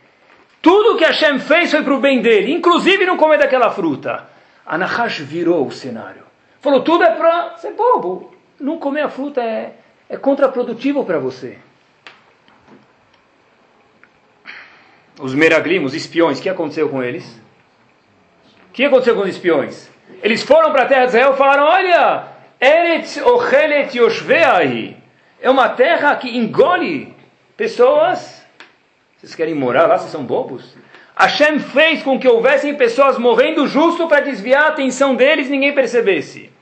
[0.61, 4.29] Tudo que Hashem fez foi para o bem dele, inclusive não comer daquela fruta.
[4.67, 6.26] Anahash virou o cenário.
[6.67, 8.35] Falou, tudo é para ser bobo.
[8.59, 9.75] Não comer a fruta é,
[10.09, 11.59] é contraprodutivo para você.
[15.21, 17.25] Os meraglim, os espiões, o que aconteceu com eles?
[18.69, 19.89] O que aconteceu com os espiões?
[20.21, 22.25] Eles foram para a terra de Israel e falaram, olha,
[22.61, 24.97] Eretz Ochelet Yoshveahi.
[25.41, 27.15] É uma terra que engole
[27.57, 28.45] pessoas.
[29.17, 29.99] Vocês querem morar lá?
[29.99, 30.77] Vocês são bobos?
[31.17, 35.73] Hashem fez com que houvessem pessoas morrendo justo para desviar a atenção deles e ninguém
[35.73, 36.56] percebesse.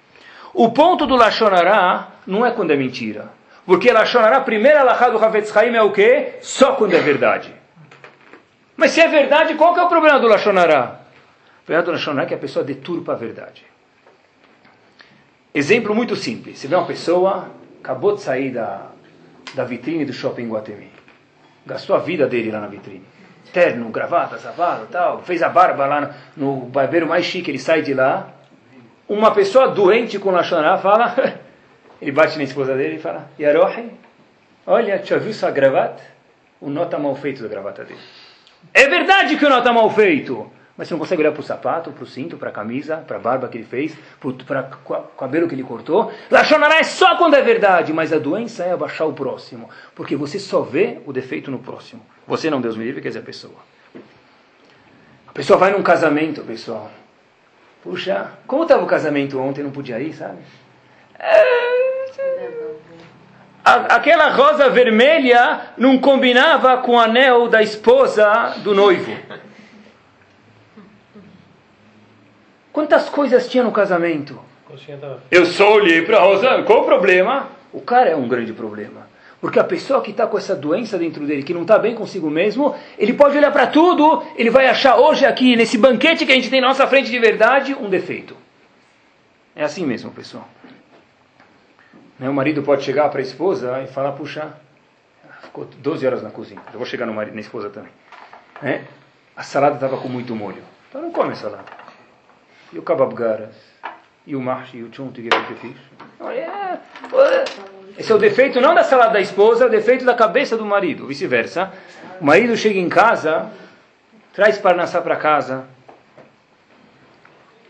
[0.55, 3.29] O ponto do Lashonará não é quando é mentira.
[3.67, 6.35] Porque Lashonará, primeira alahá do Havetz Haim é o quê?
[6.41, 7.53] Só quando é verdade.
[8.77, 11.01] Mas se é verdade, qual que é o problema do Lashonará?
[11.63, 13.65] O problema do Lashonará é que a pessoa deturpa a verdade.
[15.53, 16.61] Exemplo muito simples.
[16.61, 17.49] Você vê uma pessoa,
[17.83, 18.91] acabou de sair da,
[19.55, 20.91] da vitrine do shopping Guatemi.
[21.67, 23.05] Gastou a vida dele lá na vitrine.
[23.53, 25.23] Terno, gravata, savalo, tal.
[25.23, 26.01] Fez a barba lá
[26.37, 28.35] no, no barbeiro mais chique, ele sai de lá
[29.09, 31.15] uma pessoa doente com Lashonará fala,
[32.01, 33.91] ele bate na esposa dele e fala, Yarohi,
[34.67, 36.03] olha, já viu sua gravata?
[36.61, 38.01] O nó está mal feito da gravata dele.
[38.73, 41.45] É verdade que o nó está mal feito, mas você não consegue olhar para o
[41.45, 43.95] sapato, para o cinto, para a camisa, para a barba que ele fez,
[44.47, 46.11] para o cabelo que ele cortou.
[46.31, 50.39] Lashonará é só quando é verdade, mas a doença é abaixar o próximo, porque você
[50.39, 52.05] só vê o defeito no próximo.
[52.27, 53.57] Você não, Deus me livre, quer dizer a pessoa.
[55.29, 56.91] A pessoa vai num casamento, pessoal.
[57.85, 60.39] Puxa, como estava o casamento ontem, não podia ir, sabe?
[61.19, 61.45] É...
[63.91, 69.15] aquela rosa vermelha não combinava com o anel da esposa do noivo.
[72.73, 74.41] Quantas coisas tinha no casamento?
[75.31, 77.49] Eu só olhei para a rosa, qual o problema?
[77.71, 79.04] O cara é um grande problema.
[79.45, 82.31] Porque a pessoa que está com essa doença dentro dele, que não está bem consigo
[82.31, 86.35] mesmo, ele pode olhar para tudo, ele vai achar hoje aqui, nesse banquete que a
[86.35, 88.35] gente tem na nossa frente de verdade, um defeito.
[89.55, 90.49] É assim mesmo, pessoal.
[92.19, 94.51] O marido pode chegar para a esposa e falar, puxa,
[95.43, 96.63] ficou 12 horas na cozinha.
[96.73, 97.93] Eu vou chegar no marido, na esposa também.
[98.63, 98.87] Né?
[99.37, 100.63] A salada estava com muito molho.
[100.89, 101.71] Então não come salada.
[102.73, 103.55] E o kebab garas?
[104.27, 105.77] E o marchi, e o chunti que eu fiz?
[106.19, 106.81] Olha,
[107.97, 110.65] Esse é o defeito não da salada da esposa, é o defeito da cabeça do
[110.65, 111.73] marido, vice-versa.
[112.21, 113.51] O marido chega em casa,
[114.33, 115.65] traz parnassá para casa.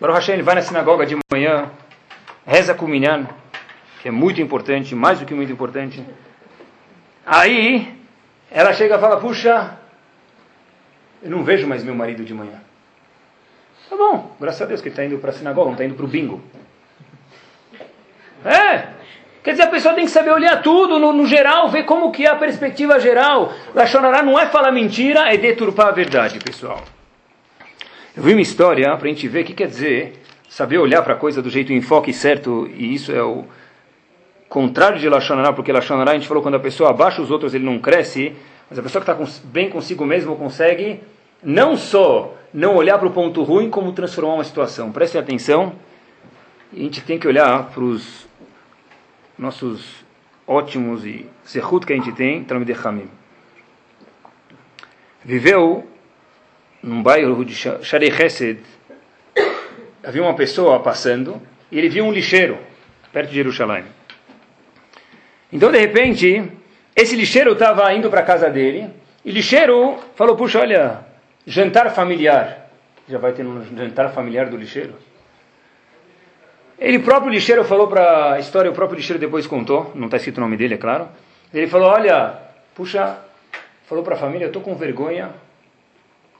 [0.01, 1.71] Baruch Hashem, ele vai na sinagoga de manhã,
[2.47, 3.27] reza com o minyan,
[4.01, 6.03] que é muito importante, mais do que muito importante.
[7.27, 7.95] Aí,
[8.51, 9.79] ela chega e fala, puxa,
[11.23, 12.61] eu não vejo mais meu marido de manhã.
[13.91, 15.95] Tá bom, graças a Deus que ele está indo para a sinagoga, não está indo
[15.95, 16.43] para o bingo.
[18.45, 18.94] É,
[19.45, 22.25] quer dizer, a pessoa tem que saber olhar tudo no, no geral, ver como que
[22.25, 23.53] é a perspectiva geral.
[23.75, 26.83] Lachonará não é falar mentira, é deturpar a verdade, pessoal.
[28.17, 30.15] Eu vi uma história para a gente ver o que quer dizer
[30.49, 33.45] saber olhar para a coisa do jeito enfoque certo, e isso é o
[34.49, 37.65] contrário de Lachonará, porque Lachonará a gente falou quando a pessoa abaixa os outros ele
[37.65, 38.35] não cresce,
[38.71, 41.01] mas a pessoa que está bem consigo mesmo consegue
[41.43, 44.93] não só não olhar para o ponto ruim, como transformar uma situação.
[44.93, 45.73] Prestem atenção,
[46.73, 48.25] a gente tem que olhar para os
[49.39, 50.05] nossos
[50.47, 53.09] ótimos e serrut que a gente tem, Talmud Hamim.
[55.25, 55.89] Viveu
[56.83, 58.61] num bairro de Sharei Chesed,
[60.03, 61.41] havia uma pessoa passando
[61.73, 62.59] e ele viu um lixeiro
[63.13, 63.85] perto de Jerusalém.
[65.51, 66.51] Então, de repente,
[66.95, 68.91] esse lixeiro estava indo para a casa dele
[69.25, 71.07] e o lixeiro falou: Puxa, olha,
[71.47, 72.71] jantar familiar.
[73.09, 74.95] Já vai ter um jantar familiar do lixeiro?
[76.79, 80.39] Ele próprio lixeiro falou para a história, o próprio lixeiro depois contou, não está escrito
[80.39, 81.09] o nome dele, é claro.
[81.53, 82.39] Ele falou: Olha,
[82.75, 83.19] puxa,
[83.87, 85.31] falou para a família: Eu estou com vergonha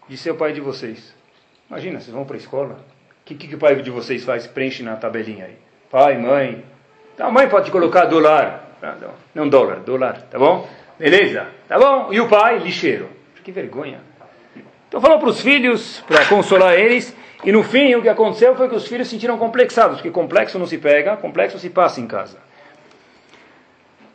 [0.09, 1.15] de ser o pai de vocês.
[1.71, 2.75] Imagina, vocês vão para a escola.
[3.23, 4.47] O que, que o pai de vocês faz?
[4.47, 5.57] Preenche na tabelinha aí.
[5.91, 6.65] Pai, mãe.
[7.19, 8.65] A mãe pode colocar dólar.
[9.35, 10.69] Não dólar, dólar, tá bom?
[10.99, 11.47] Beleza?
[11.67, 12.13] Tá bom?
[12.13, 12.59] E o pai?
[12.59, 13.09] Lixeiro.
[13.43, 14.01] Que vergonha.
[14.89, 17.15] Então falou para os filhos, para consolar eles.
[17.45, 20.59] E no fim, o que aconteceu foi que os filhos se sentiram complexados, porque complexo
[20.59, 22.39] não se pega, complexo se passa em casa.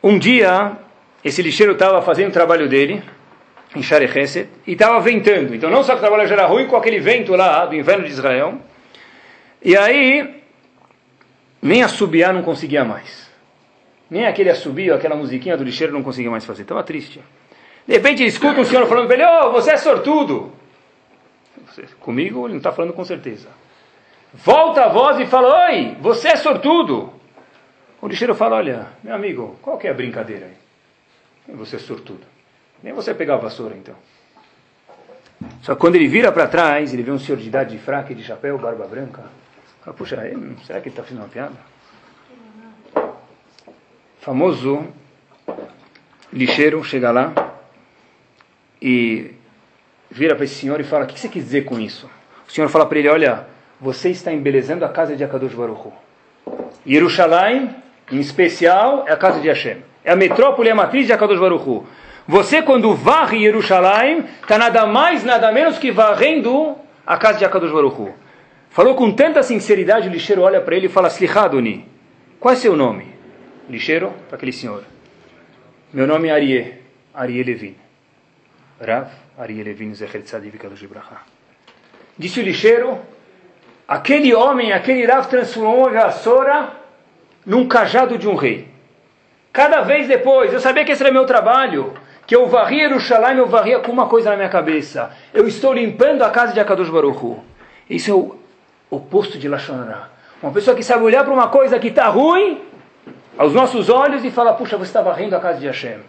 [0.02, 0.78] Um dia,
[1.24, 3.04] esse lixeiro estava fazendo o trabalho dele,
[3.76, 5.54] em Sharecheset, e estava ventando.
[5.54, 8.06] Então, não só que o trabalho já era ruim, com aquele vento lá do inverno
[8.06, 8.58] de Israel.
[9.62, 10.42] E aí,
[11.62, 13.30] nem assobiar não conseguia mais.
[14.10, 16.64] Nem aquele assobio, aquela musiquinha do lixeiro não conseguia mais fazer.
[16.64, 17.22] Estava triste.
[17.86, 20.52] De repente, ele escuta um senhor falando para ele: oh, você é sortudo.
[22.00, 23.48] Comigo, ele não está falando com certeza.
[24.34, 27.14] Volta a voz e fala: Oi, você é sortudo.
[28.02, 31.56] O lixeiro fala: Olha, meu amigo, qual que é a brincadeira aí?
[31.56, 32.22] Você é sortudo.
[32.84, 33.96] Nem você pegar a vassoura, então.
[35.62, 38.14] Só que quando ele vira para trás, ele vê um senhor de idade de fraca
[38.14, 39.24] de chapéu, barba branca.
[39.82, 40.18] Fala, puxa,
[40.66, 41.56] será que ele está fazendo uma piada?
[44.20, 44.86] Famoso
[46.32, 47.34] lixeiro chega lá
[48.82, 49.34] e
[50.10, 52.10] vira para esse senhor e fala: O que você quer dizer com isso?
[52.48, 53.48] O senhor fala para ele: Olha,
[53.80, 55.94] você está embelezando a casa de Akadosh Baruch Hu.
[56.86, 57.70] Yerushalayim,
[58.12, 59.78] em especial, é a casa de Hashem.
[60.04, 61.86] É a metrópole, é a matriz de Akadosh Baruch Hu.
[62.28, 67.72] Você, quando varre Yerushalayim, está nada mais, nada menos que varrendo a casa de Akadosh
[67.72, 68.14] Baruch Hu.
[68.70, 71.88] Falou com tanta sinceridade, o lixeiro olha para ele e fala: Slichadoni,
[72.40, 73.08] qual é seu nome?
[73.70, 74.84] Lixeiro, para aquele senhor.
[75.92, 76.74] Meu nome é Arie,
[77.14, 77.76] Arie Levin.
[78.82, 79.08] Rav,
[79.38, 80.58] Arie Levin Zecher Tzadik.
[82.18, 83.00] Disse o lixeiro,
[83.88, 86.70] aquele homem, aquele Rav transformou a vassoura
[87.46, 88.68] num cajado de um rei.
[89.52, 91.94] Cada vez depois, eu sabia que esse era meu trabalho,
[92.26, 95.12] que eu varria Yerushalayim, eu varria com uma coisa na minha cabeça.
[95.34, 97.42] Eu estou limpando a casa de Akadosh Baruch.
[97.90, 98.36] Isso é o
[98.90, 100.10] oposto de Lashonará.
[100.42, 102.62] Uma pessoa que sabe olhar para uma coisa que está ruim,
[103.38, 106.00] aos nossos olhos, e falar, puxa, você está varrendo a casa de Hashem.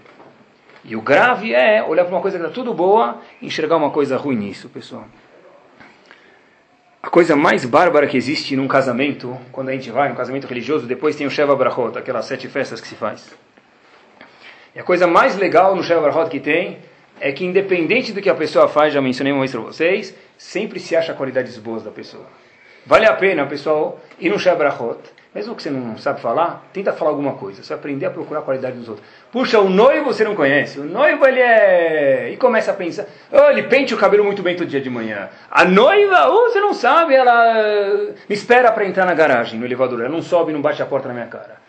[0.84, 3.90] E o grave é olhar para uma coisa que está tudo boa e enxergar uma
[3.90, 5.04] coisa ruim nisso, pessoal.
[7.02, 10.86] A coisa mais bárbara que existe num casamento, quando a gente vai num casamento religioso,
[10.86, 13.34] depois tem o Sheva Brachot, aquelas sete festas que se faz.
[14.74, 16.78] E a coisa mais legal no Sheva Brachot que tem
[17.18, 20.78] é que independente do que a pessoa faz, já mencionei uma vez para vocês, sempre
[20.78, 22.26] se acha qualidades boas da pessoa.
[22.86, 25.00] Vale a pena, pessoal, ir no Sheva Brachot,
[25.32, 27.62] mesmo que você não sabe falar, tenta falar alguma coisa.
[27.62, 29.06] Você aprender a procurar a qualidade dos outros.
[29.30, 30.80] Puxa, o noivo você não conhece.
[30.80, 32.30] O noivo ele é.
[32.32, 33.06] E começa a pensar.
[33.30, 35.28] Oh, ele pente o cabelo muito bem todo dia de manhã.
[35.48, 37.54] A noiva, oh, você não sabe, ela
[38.28, 40.00] me espera para entrar na garagem, no elevador.
[40.00, 41.60] Ela não sobe, não bate a porta na minha cara.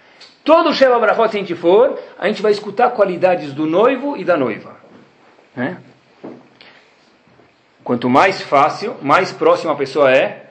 [0.43, 4.23] Todo Sheva Brachot, se a gente for, a gente vai escutar qualidades do noivo e
[4.23, 4.75] da noiva.
[5.55, 5.77] Né?
[7.83, 10.47] Quanto mais fácil, mais próxima a pessoa é,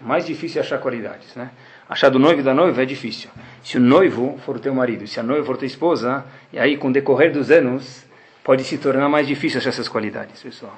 [0.00, 1.34] mais difícil é achar qualidades.
[1.34, 1.50] Né?
[1.92, 3.28] Achar do noivo e da noiva é difícil.
[3.62, 6.78] Se o noivo for o teu marido, se a noiva for tua esposa, e aí
[6.78, 8.06] com o decorrer dos anos,
[8.42, 10.74] pode se tornar mais difícil achar essas qualidades, pessoal.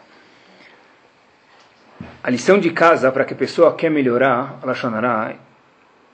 [2.21, 5.37] A lição de casa para que a pessoa quer melhorar, ela chonará,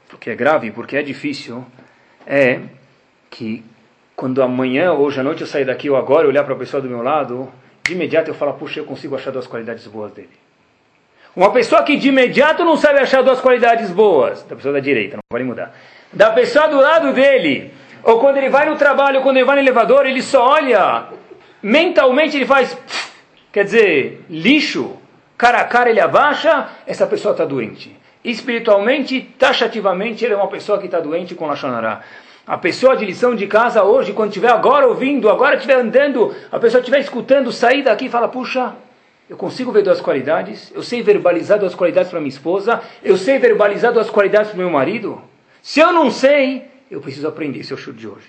[0.06, 1.64] porque é grave, porque é difícil,
[2.26, 2.60] é
[3.30, 3.64] que
[4.14, 6.90] quando amanhã, hoje à noite eu sair daqui ou agora olhar para a pessoa do
[6.90, 7.50] meu lado,
[7.82, 10.49] de imediato eu falo, puxa, eu consigo achar duas qualidades boas dele.
[11.34, 15.16] Uma pessoa que de imediato não sabe achar duas qualidades boas, da pessoa da direita,
[15.16, 15.72] não vale mudar.
[16.12, 17.72] Da pessoa do lado dele,
[18.02, 21.04] ou quando ele vai no trabalho, quando ele vai no elevador, ele só olha,
[21.62, 22.76] mentalmente ele faz,
[23.52, 24.96] quer dizer, lixo,
[25.38, 27.96] cara a cara ele abaixa, essa pessoa está doente.
[28.24, 32.00] Espiritualmente, taxativamente, ele é uma pessoa que está doente com Lachonará.
[32.44, 36.58] A pessoa de lição de casa hoje, quando estiver agora ouvindo, agora estiver andando, a
[36.58, 38.74] pessoa estiver escutando, sair daqui e fala, puxa,
[39.30, 43.38] eu consigo ver duas qualidades, eu sei verbalizar duas qualidades para minha esposa, eu sei
[43.38, 45.22] verbalizar duas qualidades para meu marido.
[45.62, 48.26] Se eu não sei, eu preciso aprender, esse é o chute de hoje.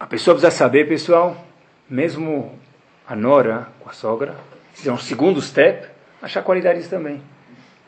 [0.00, 1.36] A pessoa precisa saber, pessoal,
[1.88, 2.58] mesmo
[3.06, 4.34] a nora com a sogra,
[4.72, 5.86] se é um segundo step,
[6.22, 7.20] achar qualidades também.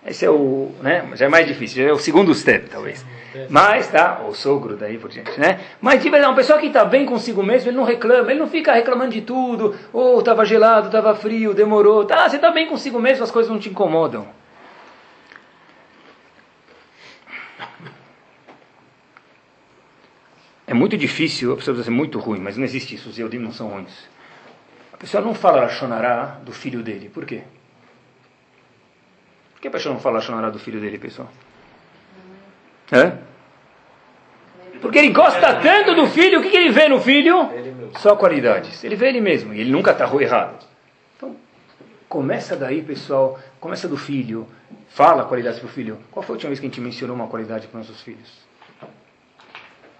[0.07, 1.11] Esse é o, né?
[1.14, 3.03] Já é mais difícil, já é o segundo step, talvez.
[3.49, 5.61] Mas, tá, o sogro daí por diante, né?
[5.81, 8.49] Mas de verdade, uma pessoa que está bem consigo mesmo, ele não reclama, ele não
[8.49, 9.77] fica reclamando de tudo.
[9.93, 12.05] Ou oh, estava gelado, estava frio, demorou.
[12.05, 14.27] Tá, você está bem consigo mesmo, as coisas não te incomodam.
[20.66, 23.39] É muito difícil, a pessoa precisa ser muito ruim, mas não existe isso, os Eudim
[23.39, 24.09] não são ruins.
[24.93, 27.43] A pessoa não fala Lashonará do filho dele, por quê?
[29.53, 31.31] Por que a pessoa não fala Lashonará do filho dele, pessoal?
[32.93, 33.12] É?
[34.80, 37.49] Porque ele gosta tanto do filho, o que, que ele vê no filho?
[37.99, 38.84] Só qualidades.
[38.84, 40.64] Ele vê ele mesmo, e ele nunca está errado.
[41.16, 41.34] Então,
[42.09, 44.47] começa daí, pessoal, começa do filho,
[44.89, 45.99] fala qualidades para o filho.
[46.11, 48.47] Qual foi a última vez que a gente mencionou uma qualidade para nossos filhos?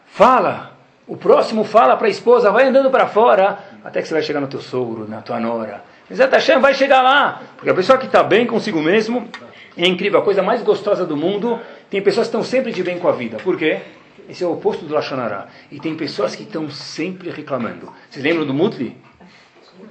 [0.07, 0.77] Fala!
[1.07, 4.41] O próximo fala para a esposa, vai andando para fora, até que você vai chegar
[4.41, 5.85] no teu sogro, na tua nora.
[6.13, 7.43] Zé Hashem vai chegar lá.
[7.57, 9.29] Porque a pessoa que está bem consigo mesmo,
[9.77, 11.59] é incrível, a coisa mais gostosa do mundo,
[11.91, 13.39] tem pessoas que estão sempre de bem com a vida.
[13.39, 13.81] Por quê?
[14.29, 15.47] Esse é o oposto do Lashonará.
[15.71, 17.93] E tem pessoas que estão sempre reclamando.
[18.11, 18.97] Vocês lembram do Mutli?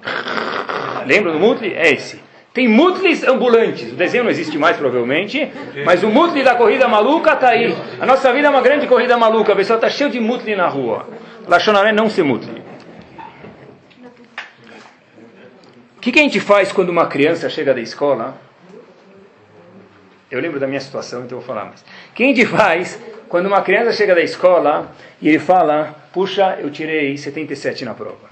[1.05, 1.74] Lembram do Mutli?
[1.74, 2.20] É esse.
[2.51, 3.91] Tem Mutlis ambulantes.
[3.91, 5.51] O desenho não existe mais, provavelmente.
[5.86, 7.76] Mas o Mutli da corrida maluca está aí.
[7.99, 9.53] A nossa vida é uma grande corrida maluca.
[9.53, 11.07] A pessoa está cheia de Mutli na rua.
[11.47, 12.63] Lashonará é não ser Mutli.
[16.06, 18.38] Que, que a gente faz quando uma criança chega da escola?
[20.30, 21.82] Eu lembro da minha situação, então vou falar mais.
[21.82, 26.60] O que a gente faz quando uma criança chega da escola e ele fala, puxa,
[26.62, 28.30] eu tirei 77 na prova?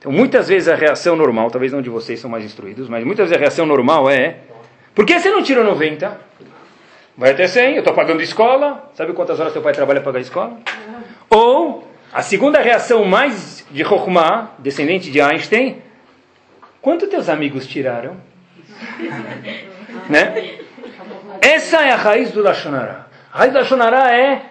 [0.00, 3.28] Então, muitas vezes a reação normal, talvez não de vocês são mais instruídos, mas muitas
[3.28, 4.38] vezes a reação normal é,
[4.92, 6.20] por que você não tirou 90?
[7.16, 10.18] Vai até 100, eu estou pagando escola, sabe quantas horas teu pai trabalha para pagar
[10.18, 10.58] a escola?
[11.30, 15.85] Ou, a segunda reação mais de Chokhmah, descendente de Einstein,
[16.86, 18.16] Quanto teus amigos tiraram?
[20.08, 20.60] né?
[21.40, 23.06] Essa é a raiz do Lashonará.
[23.32, 24.42] A raiz do Lashonará é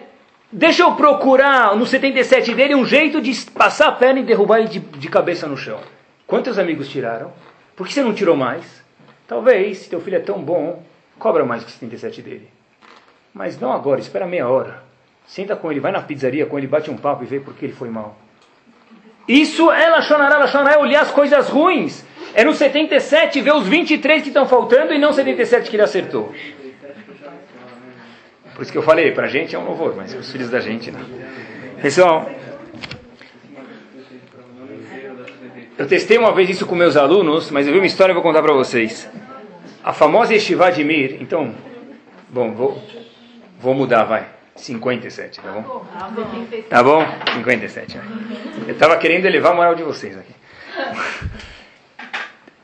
[0.52, 4.68] Deixa eu procurar no 77 dele um jeito de passar a perna e derrubar ele
[4.68, 5.80] de, de, cabeça no chão.
[6.26, 7.32] Quantos amigos tiraram?
[7.74, 8.84] Por que você não tirou mais?
[9.26, 10.82] Talvez, se teu filho é tão bom,
[11.18, 12.50] cobra mais que o 77 dele.
[13.32, 14.82] Mas não agora, espera meia hora.
[15.26, 17.64] Senta com ele, vai na pizzaria com ele, bate um papo e vê por que
[17.64, 18.14] ele foi mal.
[19.26, 20.36] Isso é Lachonará.
[20.36, 22.04] Lachonará é olhar as coisas ruins.
[22.34, 26.32] É no 77 ver os 23 que estão faltando e não 77 que ele acertou.
[28.54, 30.60] Por isso que eu falei, para a gente é um louvor, mas os filhos da
[30.60, 31.00] gente não.
[31.80, 32.30] Pessoal,
[35.78, 38.22] eu testei uma vez isso com meus alunos, mas eu vi uma história e vou
[38.22, 39.10] contar para vocês.
[39.84, 41.54] A famosa Yeshiva de Mir, então,
[42.30, 42.82] bom, vou,
[43.60, 44.26] vou mudar, vai.
[44.56, 45.86] 57, tá bom?
[46.70, 47.06] Tá bom?
[47.34, 48.00] 57.
[48.66, 50.34] Eu estava querendo elevar a moral de vocês aqui.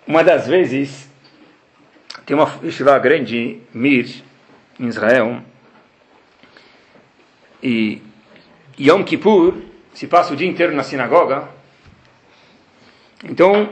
[0.07, 1.11] Uma das vezes,
[2.27, 4.23] tem uma yeshiva grande, Mir,
[4.79, 5.41] em Israel,
[7.63, 8.03] e
[8.79, 9.55] Yom Kippur
[9.95, 11.49] se passa o dia inteiro na sinagoga.
[13.25, 13.69] Então,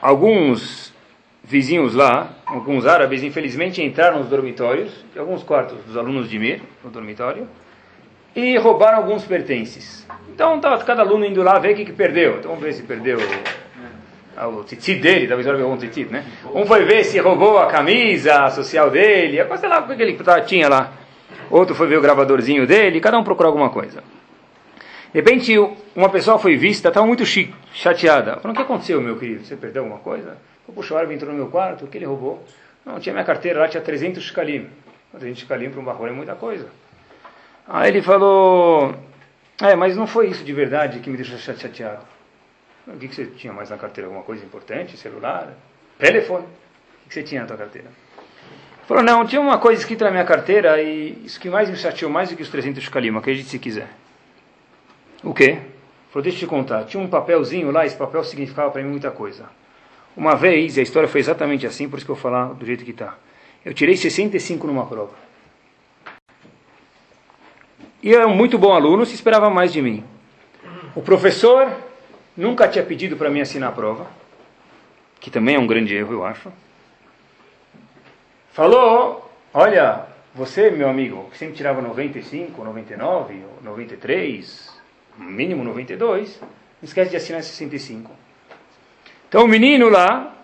[0.00, 0.94] alguns
[1.42, 6.90] vizinhos lá, alguns árabes, infelizmente entraram nos dormitórios, alguns quartos dos alunos de Mir, no
[6.90, 7.48] dormitório,
[8.34, 10.06] e roubaram alguns pertences.
[10.28, 12.38] Então estava cada aluno indo lá ver o que, que perdeu.
[12.38, 13.18] Então vamos ver se perdeu
[14.42, 16.24] o tzitzit dele, talvez era um tzitzit, né?
[16.54, 20.68] Um foi ver se roubou a camisa social dele, sei lá o que ele tinha
[20.68, 20.92] lá.
[21.50, 24.02] Outro foi ver o gravadorzinho dele, cada um procurou alguma coisa.
[25.12, 25.56] De repente,
[25.94, 27.24] uma pessoa foi vista, estava muito
[27.72, 28.36] chateada.
[28.40, 29.44] Falou, o que aconteceu, meu querido?
[29.44, 30.36] Você perdeu alguma coisa?
[30.74, 32.42] Puxa, o árabe entrou no meu quarto, o que ele roubou?
[32.84, 34.66] Não, tinha minha carteira lá, tinha 300 shkalim.
[35.12, 36.66] 300 shkalim para um barro é muita coisa.
[37.68, 38.94] Aí ele falou,
[39.62, 42.13] é, mas não foi isso de verdade que me deixou chateado.
[42.86, 44.08] O que, que você tinha mais na carteira?
[44.08, 44.96] Alguma coisa importante?
[44.96, 45.54] Celular?
[45.98, 46.44] Telefone?
[47.04, 47.88] O que você tinha na tua carteira?
[48.86, 52.10] Falou, não, tinha uma coisa escrita na minha carteira e isso que mais me chateou
[52.10, 53.88] mais do que os 300 shkalim, acredite se quiser.
[55.22, 55.58] O quê?
[56.10, 56.84] Falou, deixa eu te contar.
[56.84, 59.48] Tinha um papelzinho lá, esse papel significava para mim muita coisa.
[60.14, 62.66] Uma vez, e a história foi exatamente assim, por isso que eu vou falar do
[62.66, 63.16] jeito que está.
[63.64, 65.14] Eu tirei 65 numa prova.
[68.02, 70.04] E eu era um muito bom aluno, se esperava mais de mim.
[70.94, 71.72] O professor
[72.36, 74.06] nunca tinha pedido para mim assinar a prova,
[75.20, 76.52] que também é um grande erro, eu acho.
[78.52, 84.70] Falou, olha, você, meu amigo, que sempre tirava 95, 99, 93,
[85.16, 86.48] mínimo 92, não
[86.82, 88.10] esquece de assinar 65.
[89.28, 90.34] Então o menino lá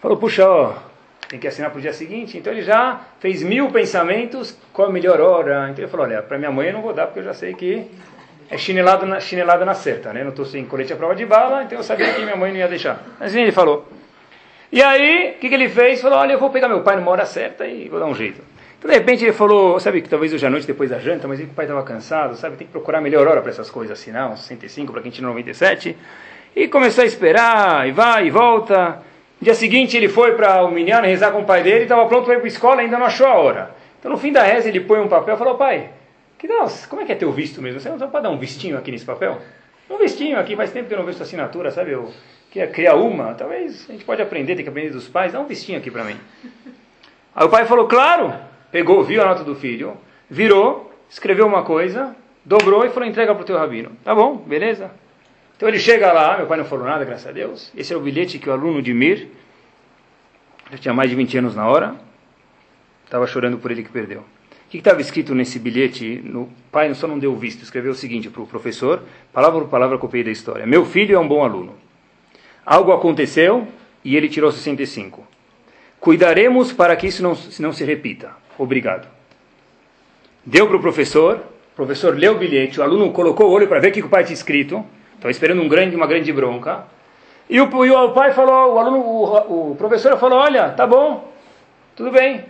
[0.00, 0.74] falou, puxa, ó,
[1.28, 2.36] tem que assinar para o dia seguinte.
[2.36, 5.70] Então ele já fez mil pensamentos, qual a melhor hora.
[5.70, 7.54] Então ele falou, olha, para minha mãe eu não vou dar, porque eu já sei
[7.54, 7.88] que
[8.50, 10.22] é chinelada na, chinelada na certa, né?
[10.22, 12.58] Não estou sem colete à prova de bala, então eu sabia que minha mãe não
[12.58, 13.02] ia deixar.
[13.20, 13.88] Assim ele falou.
[14.70, 16.00] E aí, o que, que ele fez?
[16.00, 18.40] Falou, olha, eu vou pegar meu pai numa hora certa e vou dar um jeito.
[18.78, 21.38] Então, de repente, ele falou, sabe que talvez hoje à noite, depois da janta, mas
[21.38, 22.56] o pai estava cansado, sabe?
[22.56, 23.98] Tem que procurar a melhor hora para essas coisas,
[24.32, 25.96] uns 65 para quem tinha 97.
[26.56, 29.02] E começou a esperar, e vai, e volta.
[29.40, 32.24] No dia seguinte, ele foi para o Minyan rezar com o pai dele, estava pronto
[32.24, 33.70] para ir para a escola, ainda não achou a hora.
[34.00, 35.90] Então, no fim da reza, ele põe um papel e falou, pai,
[36.42, 37.78] que nossa, como é que é teu visto mesmo?
[37.78, 39.40] Você não pode dar um vistinho aqui nesse papel?
[39.88, 41.92] Um vistinho aqui, faz tempo que eu não vejo sua assinatura, sabe?
[41.92, 42.12] Eu
[42.50, 45.46] queria criar uma, talvez a gente pode aprender, tem que aprender dos pais, dá um
[45.46, 46.16] vistinho aqui para mim.
[47.32, 48.34] Aí o pai falou, claro,
[48.72, 49.96] pegou, viu a nota do filho,
[50.28, 53.92] virou, escreveu uma coisa, dobrou e falou, entrega para o teu rabino.
[54.02, 54.90] Tá bom, beleza.
[55.56, 57.70] Então ele chega lá, meu pai não falou nada, graças a Deus.
[57.76, 59.28] Esse é o bilhete que o aluno de Mir,
[60.72, 61.94] já tinha mais de 20 anos na hora,
[63.04, 64.24] estava chorando por ele que perdeu
[64.72, 66.22] que estava escrito nesse bilhete?
[66.24, 69.98] No pai só não deu visto, escreveu o seguinte para o professor, palavra por palavra
[69.98, 70.66] copiei da história.
[70.66, 71.74] Meu filho é um bom aluno.
[72.64, 73.68] Algo aconteceu
[74.02, 75.26] e ele tirou 65.
[76.00, 78.30] Cuidaremos para que isso não, não se repita.
[78.56, 79.06] Obrigado.
[80.42, 81.36] Deu para o professor,
[81.72, 84.08] o professor leu o bilhete, o aluno colocou o olho para ver o que o
[84.08, 84.82] pai tinha escrito,
[85.14, 86.86] estava esperando um grande, uma grande bronca.
[87.46, 91.30] E o, e o pai falou, o aluno, o, o professor falou, olha, tá bom,
[91.94, 92.42] tudo bem,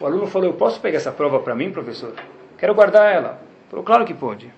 [0.00, 2.14] o aluno falou: Eu posso pegar essa prova para mim, professor?
[2.56, 3.40] Quero guardar ela.
[3.68, 4.50] Falou: Claro que pode.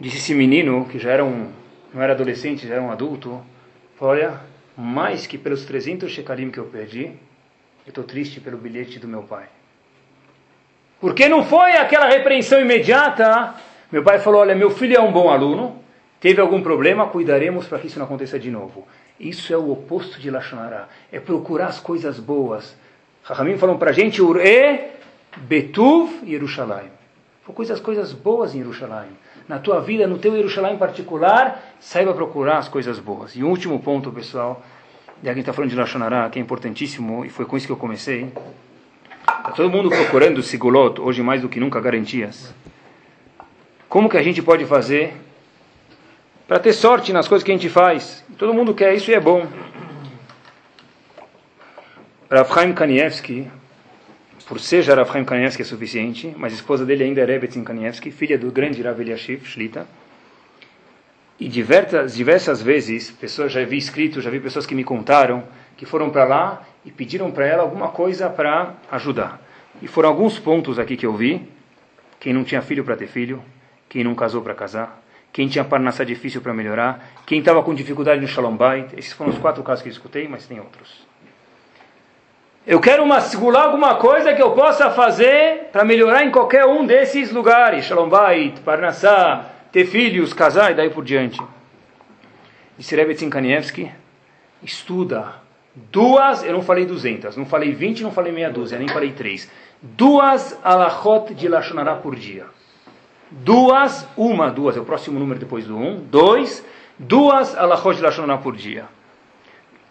[0.00, 1.50] Disse esse menino, que já era um,
[1.94, 3.40] não era adolescente, já era um adulto:
[4.00, 4.40] Olha,
[4.76, 9.22] mais que pelos 300 shekalim que eu perdi, eu estou triste pelo bilhete do meu
[9.22, 9.46] pai.
[11.00, 13.54] Porque não foi aquela repreensão imediata.
[13.90, 15.80] Meu pai falou: Olha, meu filho é um bom aluno,
[16.20, 18.86] teve algum problema, cuidaremos para que isso não aconteça de novo.
[19.20, 20.88] Isso é o oposto de Lashonara.
[21.12, 22.76] É procurar as coisas boas.
[23.24, 24.80] Rahamim falam para a gente, Ure,
[25.36, 26.90] Betuv e Yerushalayim.
[27.54, 29.12] Coisas, coisas boas em Yerushalayim.
[29.48, 33.36] Na tua vida, no teu Yerushalayim particular, saiba procurar as coisas boas.
[33.36, 34.62] E um último ponto, pessoal,
[35.22, 37.76] de alguém está falando de Lashonará, que é importantíssimo, e foi com isso que eu
[37.76, 38.32] comecei.
[39.20, 42.52] Está todo mundo procurando Sigulot, hoje mais do que nunca, garantias.
[43.88, 45.14] Como que a gente pode fazer
[46.48, 48.24] para ter sorte nas coisas que a gente faz?
[48.38, 49.46] Todo mundo quer isso e é bom.
[52.32, 53.46] Rav Chaim Kanievski,
[54.48, 57.62] por ser já Rav Chaim Kanievski é suficiente, mas a esposa dele ainda é Rebetzin
[57.62, 59.86] Kanievski, filha do grande Rav Eliashiv Shlita.
[61.38, 65.44] E diversas, diversas vezes, pessoas já vi escrito, já vi pessoas que me contaram
[65.76, 69.38] que foram para lá e pediram para ela alguma coisa para ajudar.
[69.82, 71.46] E foram alguns pontos aqui que eu vi.
[72.18, 73.44] Quem não tinha filho para ter filho,
[73.90, 78.22] quem não casou para casar, quem tinha parnassá difícil para melhorar, quem estava com dificuldade
[78.22, 78.88] no Shalom Bait.
[78.96, 81.11] Esses foram os quatro casos que eu escutei, mas tem outros.
[82.64, 86.86] Eu quero uma, segurar alguma coisa que eu possa fazer para melhorar em qualquer um
[86.86, 87.86] desses lugares.
[87.86, 91.42] Shalom Bait, Parnassá, ter filhos, casar e daí por diante.
[92.78, 93.90] Disse Rebbe Kanievski,
[94.62, 95.42] estuda
[95.74, 99.50] duas, eu não falei duzentas, não falei vinte, não falei meia dúzia, nem falei três.
[99.82, 102.46] Duas alachot de Lashonará por dia.
[103.28, 105.96] Duas, uma, duas, é o próximo número depois do um.
[105.96, 106.64] Dois,
[106.96, 108.84] duas alachot de Lashonará por dia.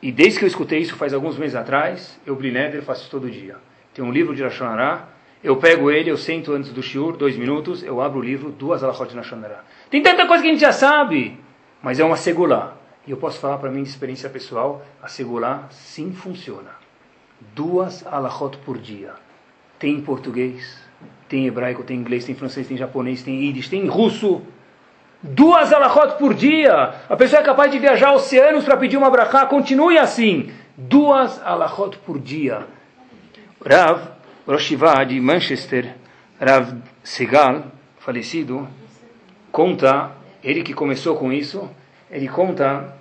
[0.01, 3.29] E desde que eu escutei isso faz alguns meses atrás, eu Blineder faço isso todo
[3.29, 3.57] dia.
[3.93, 5.07] Tem um livro de Lashonará,
[5.43, 8.83] eu pego ele, eu sento antes do shiur, dois minutos, eu abro o livro, duas
[8.83, 9.63] alachot de Lashonará.
[9.89, 11.39] Tem tanta coisa que a gente já sabe,
[11.81, 12.77] mas é uma segulá.
[13.05, 16.71] E eu posso falar para mim de experiência pessoal, a segulá sim funciona.
[17.55, 19.13] Duas alachot por dia.
[19.79, 20.77] Tem em português,
[21.27, 23.67] tem em hebraico, tem em inglês, tem em francês, tem em japonês, tem em ídis,
[23.67, 24.43] tem em russo.
[25.24, 26.95] Duas alachot por dia.
[27.07, 29.45] A pessoa é capaz de viajar oceanos para pedir uma brachá.
[29.45, 30.51] Continue assim.
[30.76, 32.65] Duas alachot por dia.
[33.63, 34.01] Rav
[34.47, 35.95] Roshiva de Manchester,
[36.39, 37.65] Rav Segal,
[37.99, 38.67] falecido,
[39.51, 40.11] conta,
[40.43, 41.69] ele que começou com isso,
[42.09, 42.95] ele conta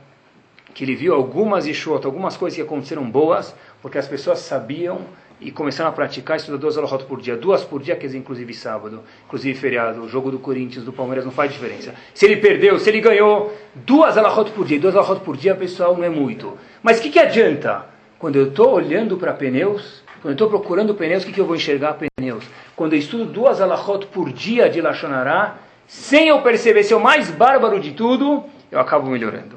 [0.74, 5.00] que ele viu algumas Yeshua, algumas coisas que aconteceram boas, porque as pessoas sabiam
[5.40, 8.52] e começaram a praticar, estudar duas alahot por dia, duas por dia, quer dizer, inclusive
[8.52, 11.94] sábado, inclusive feriado, o jogo do Corinthians, do Palmeiras, não faz diferença.
[12.12, 15.96] Se ele perdeu, se ele ganhou, duas alahot por dia, duas alahot por dia, pessoal,
[15.96, 16.58] não é muito.
[16.82, 17.86] Mas o que, que adianta?
[18.18, 21.46] Quando eu estou olhando para pneus, quando eu estou procurando pneus, o que, que eu
[21.46, 22.44] vou enxergar pneus?
[22.76, 27.30] Quando eu estudo duas alahot por dia de Lachonará, sem eu perceber, ser o mais
[27.30, 29.56] bárbaro de tudo, eu acabo melhorando.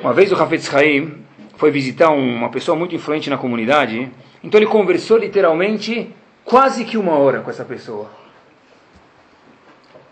[0.00, 1.23] Uma vez o Hafetz Haim
[1.56, 4.10] foi visitar uma pessoa muito influente na comunidade,
[4.42, 8.10] então ele conversou literalmente quase que uma hora com essa pessoa.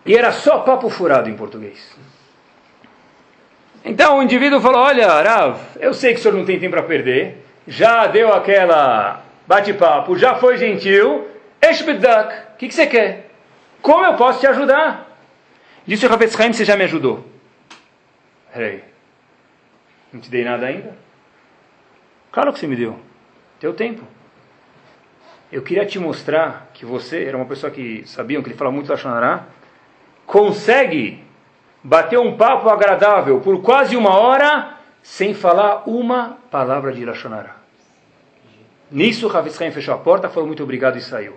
[0.05, 1.97] E era só papo furado em português.
[3.85, 6.83] Então o indivíduo falou: Olha, Rav, eu sei que o senhor não tem tempo para
[6.83, 11.29] perder, já deu aquela bate-papo, já foi gentil.
[11.61, 13.31] Eshbedak, o que, você quer?
[13.81, 15.09] Como eu posso te ajudar?
[15.87, 17.25] Disse o Ravetz Haim: Você já me ajudou.
[18.53, 18.83] Peraí,
[20.13, 20.95] não te dei nada ainda?
[22.33, 22.99] Claro que você me deu.
[23.61, 24.03] Teu tempo.
[25.53, 28.91] Eu queria te mostrar que você era uma pessoa que sabiam que ele fala muito
[28.91, 29.45] Lachonará,
[30.25, 31.23] consegue
[31.85, 37.57] bater um papo agradável por quase uma hora sem falar uma palavra de Lachonará.
[38.91, 41.37] Nisso, Havetz Haim fechou a porta, falou muito obrigado e saiu.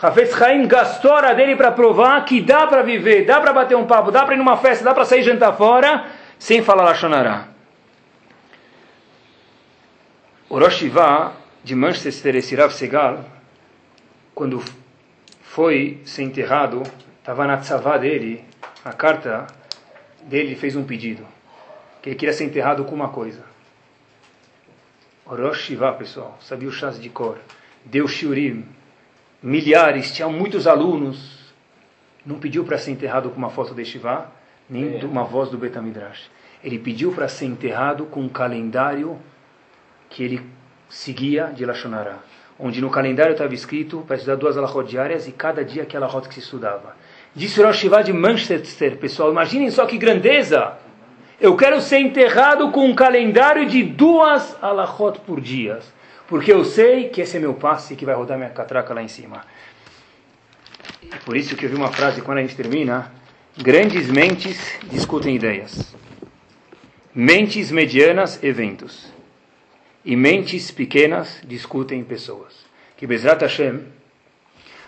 [0.00, 3.86] Havetz Haim gastou a dele para provar que dá para viver, dá para bater um
[3.86, 6.04] papo, dá para ir numa festa, dá para sair jantar fora,
[6.38, 7.57] sem falar Lachonará.
[10.50, 13.22] O Rosh Hivá de Manchester, esse Rav Segal,
[14.34, 14.64] quando
[15.42, 16.82] foi ser enterrado,
[17.18, 18.42] estava na tzavá dele,
[18.82, 19.46] a carta
[20.22, 21.22] dele fez um pedido,
[22.00, 23.44] que ele queria ser enterrado com uma coisa.
[25.26, 27.36] O Rosh Hivá, pessoal, sabia o chás de cor,
[27.84, 28.64] deu shiurim,
[29.42, 31.52] milhares, tinha muitos alunos,
[32.24, 34.28] não pediu para ser enterrado com uma foto de Shivá,
[34.68, 36.30] nem de uma voz do Betamidrash.
[36.64, 39.18] Ele pediu para ser enterrado com um calendário
[40.18, 40.40] que ele
[40.88, 42.18] seguia de Lashonara,
[42.58, 46.26] onde no calendário estava escrito para estudar duas alahot diárias e cada dia aquela rota
[46.26, 46.96] que se estudava.
[47.32, 50.76] Disse o Rosh de Manchester, pessoal, imaginem só que grandeza!
[51.40, 55.78] Eu quero ser enterrado com um calendário de duas alahot por dia,
[56.26, 59.06] porque eu sei que esse é meu passe que vai rodar minha catraca lá em
[59.06, 59.42] cima.
[61.00, 63.12] E por isso que eu vi uma frase quando a gente termina:
[63.56, 65.94] grandes mentes discutem ideias,
[67.14, 69.16] mentes medianas eventos
[70.08, 72.54] e mentes pequenas discutem pessoas.
[72.96, 73.80] Que Bezrat Hashem,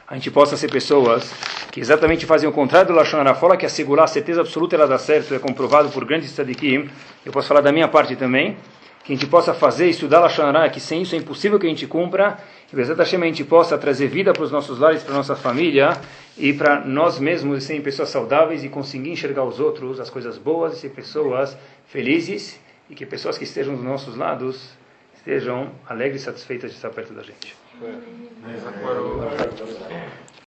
[0.09, 1.31] a gente possa ser pessoas
[1.71, 4.87] que exatamente fazem o contrário do Lashon Hara, fala que assegurar a certeza absoluta ela
[4.87, 6.89] dá certo, é comprovado por grandes tzadikim,
[7.25, 8.57] eu posso falar da minha parte também,
[9.05, 11.87] que a gente possa fazer, estudar Lashon que sem isso é impossível que a gente
[11.87, 12.39] cumpra,
[12.73, 15.99] e Bezrat Hashem a gente possa trazer vida para os nossos lares, para nossa família,
[16.39, 20.79] e para nós mesmos serem pessoas saudáveis e conseguir enxergar os outros, as coisas boas,
[20.79, 21.55] e ser pessoas
[21.85, 22.59] felizes,
[22.89, 24.80] e que pessoas que estejam dos nossos lados
[25.21, 27.55] estejam alegres e satisfeitas de estar perto da gente.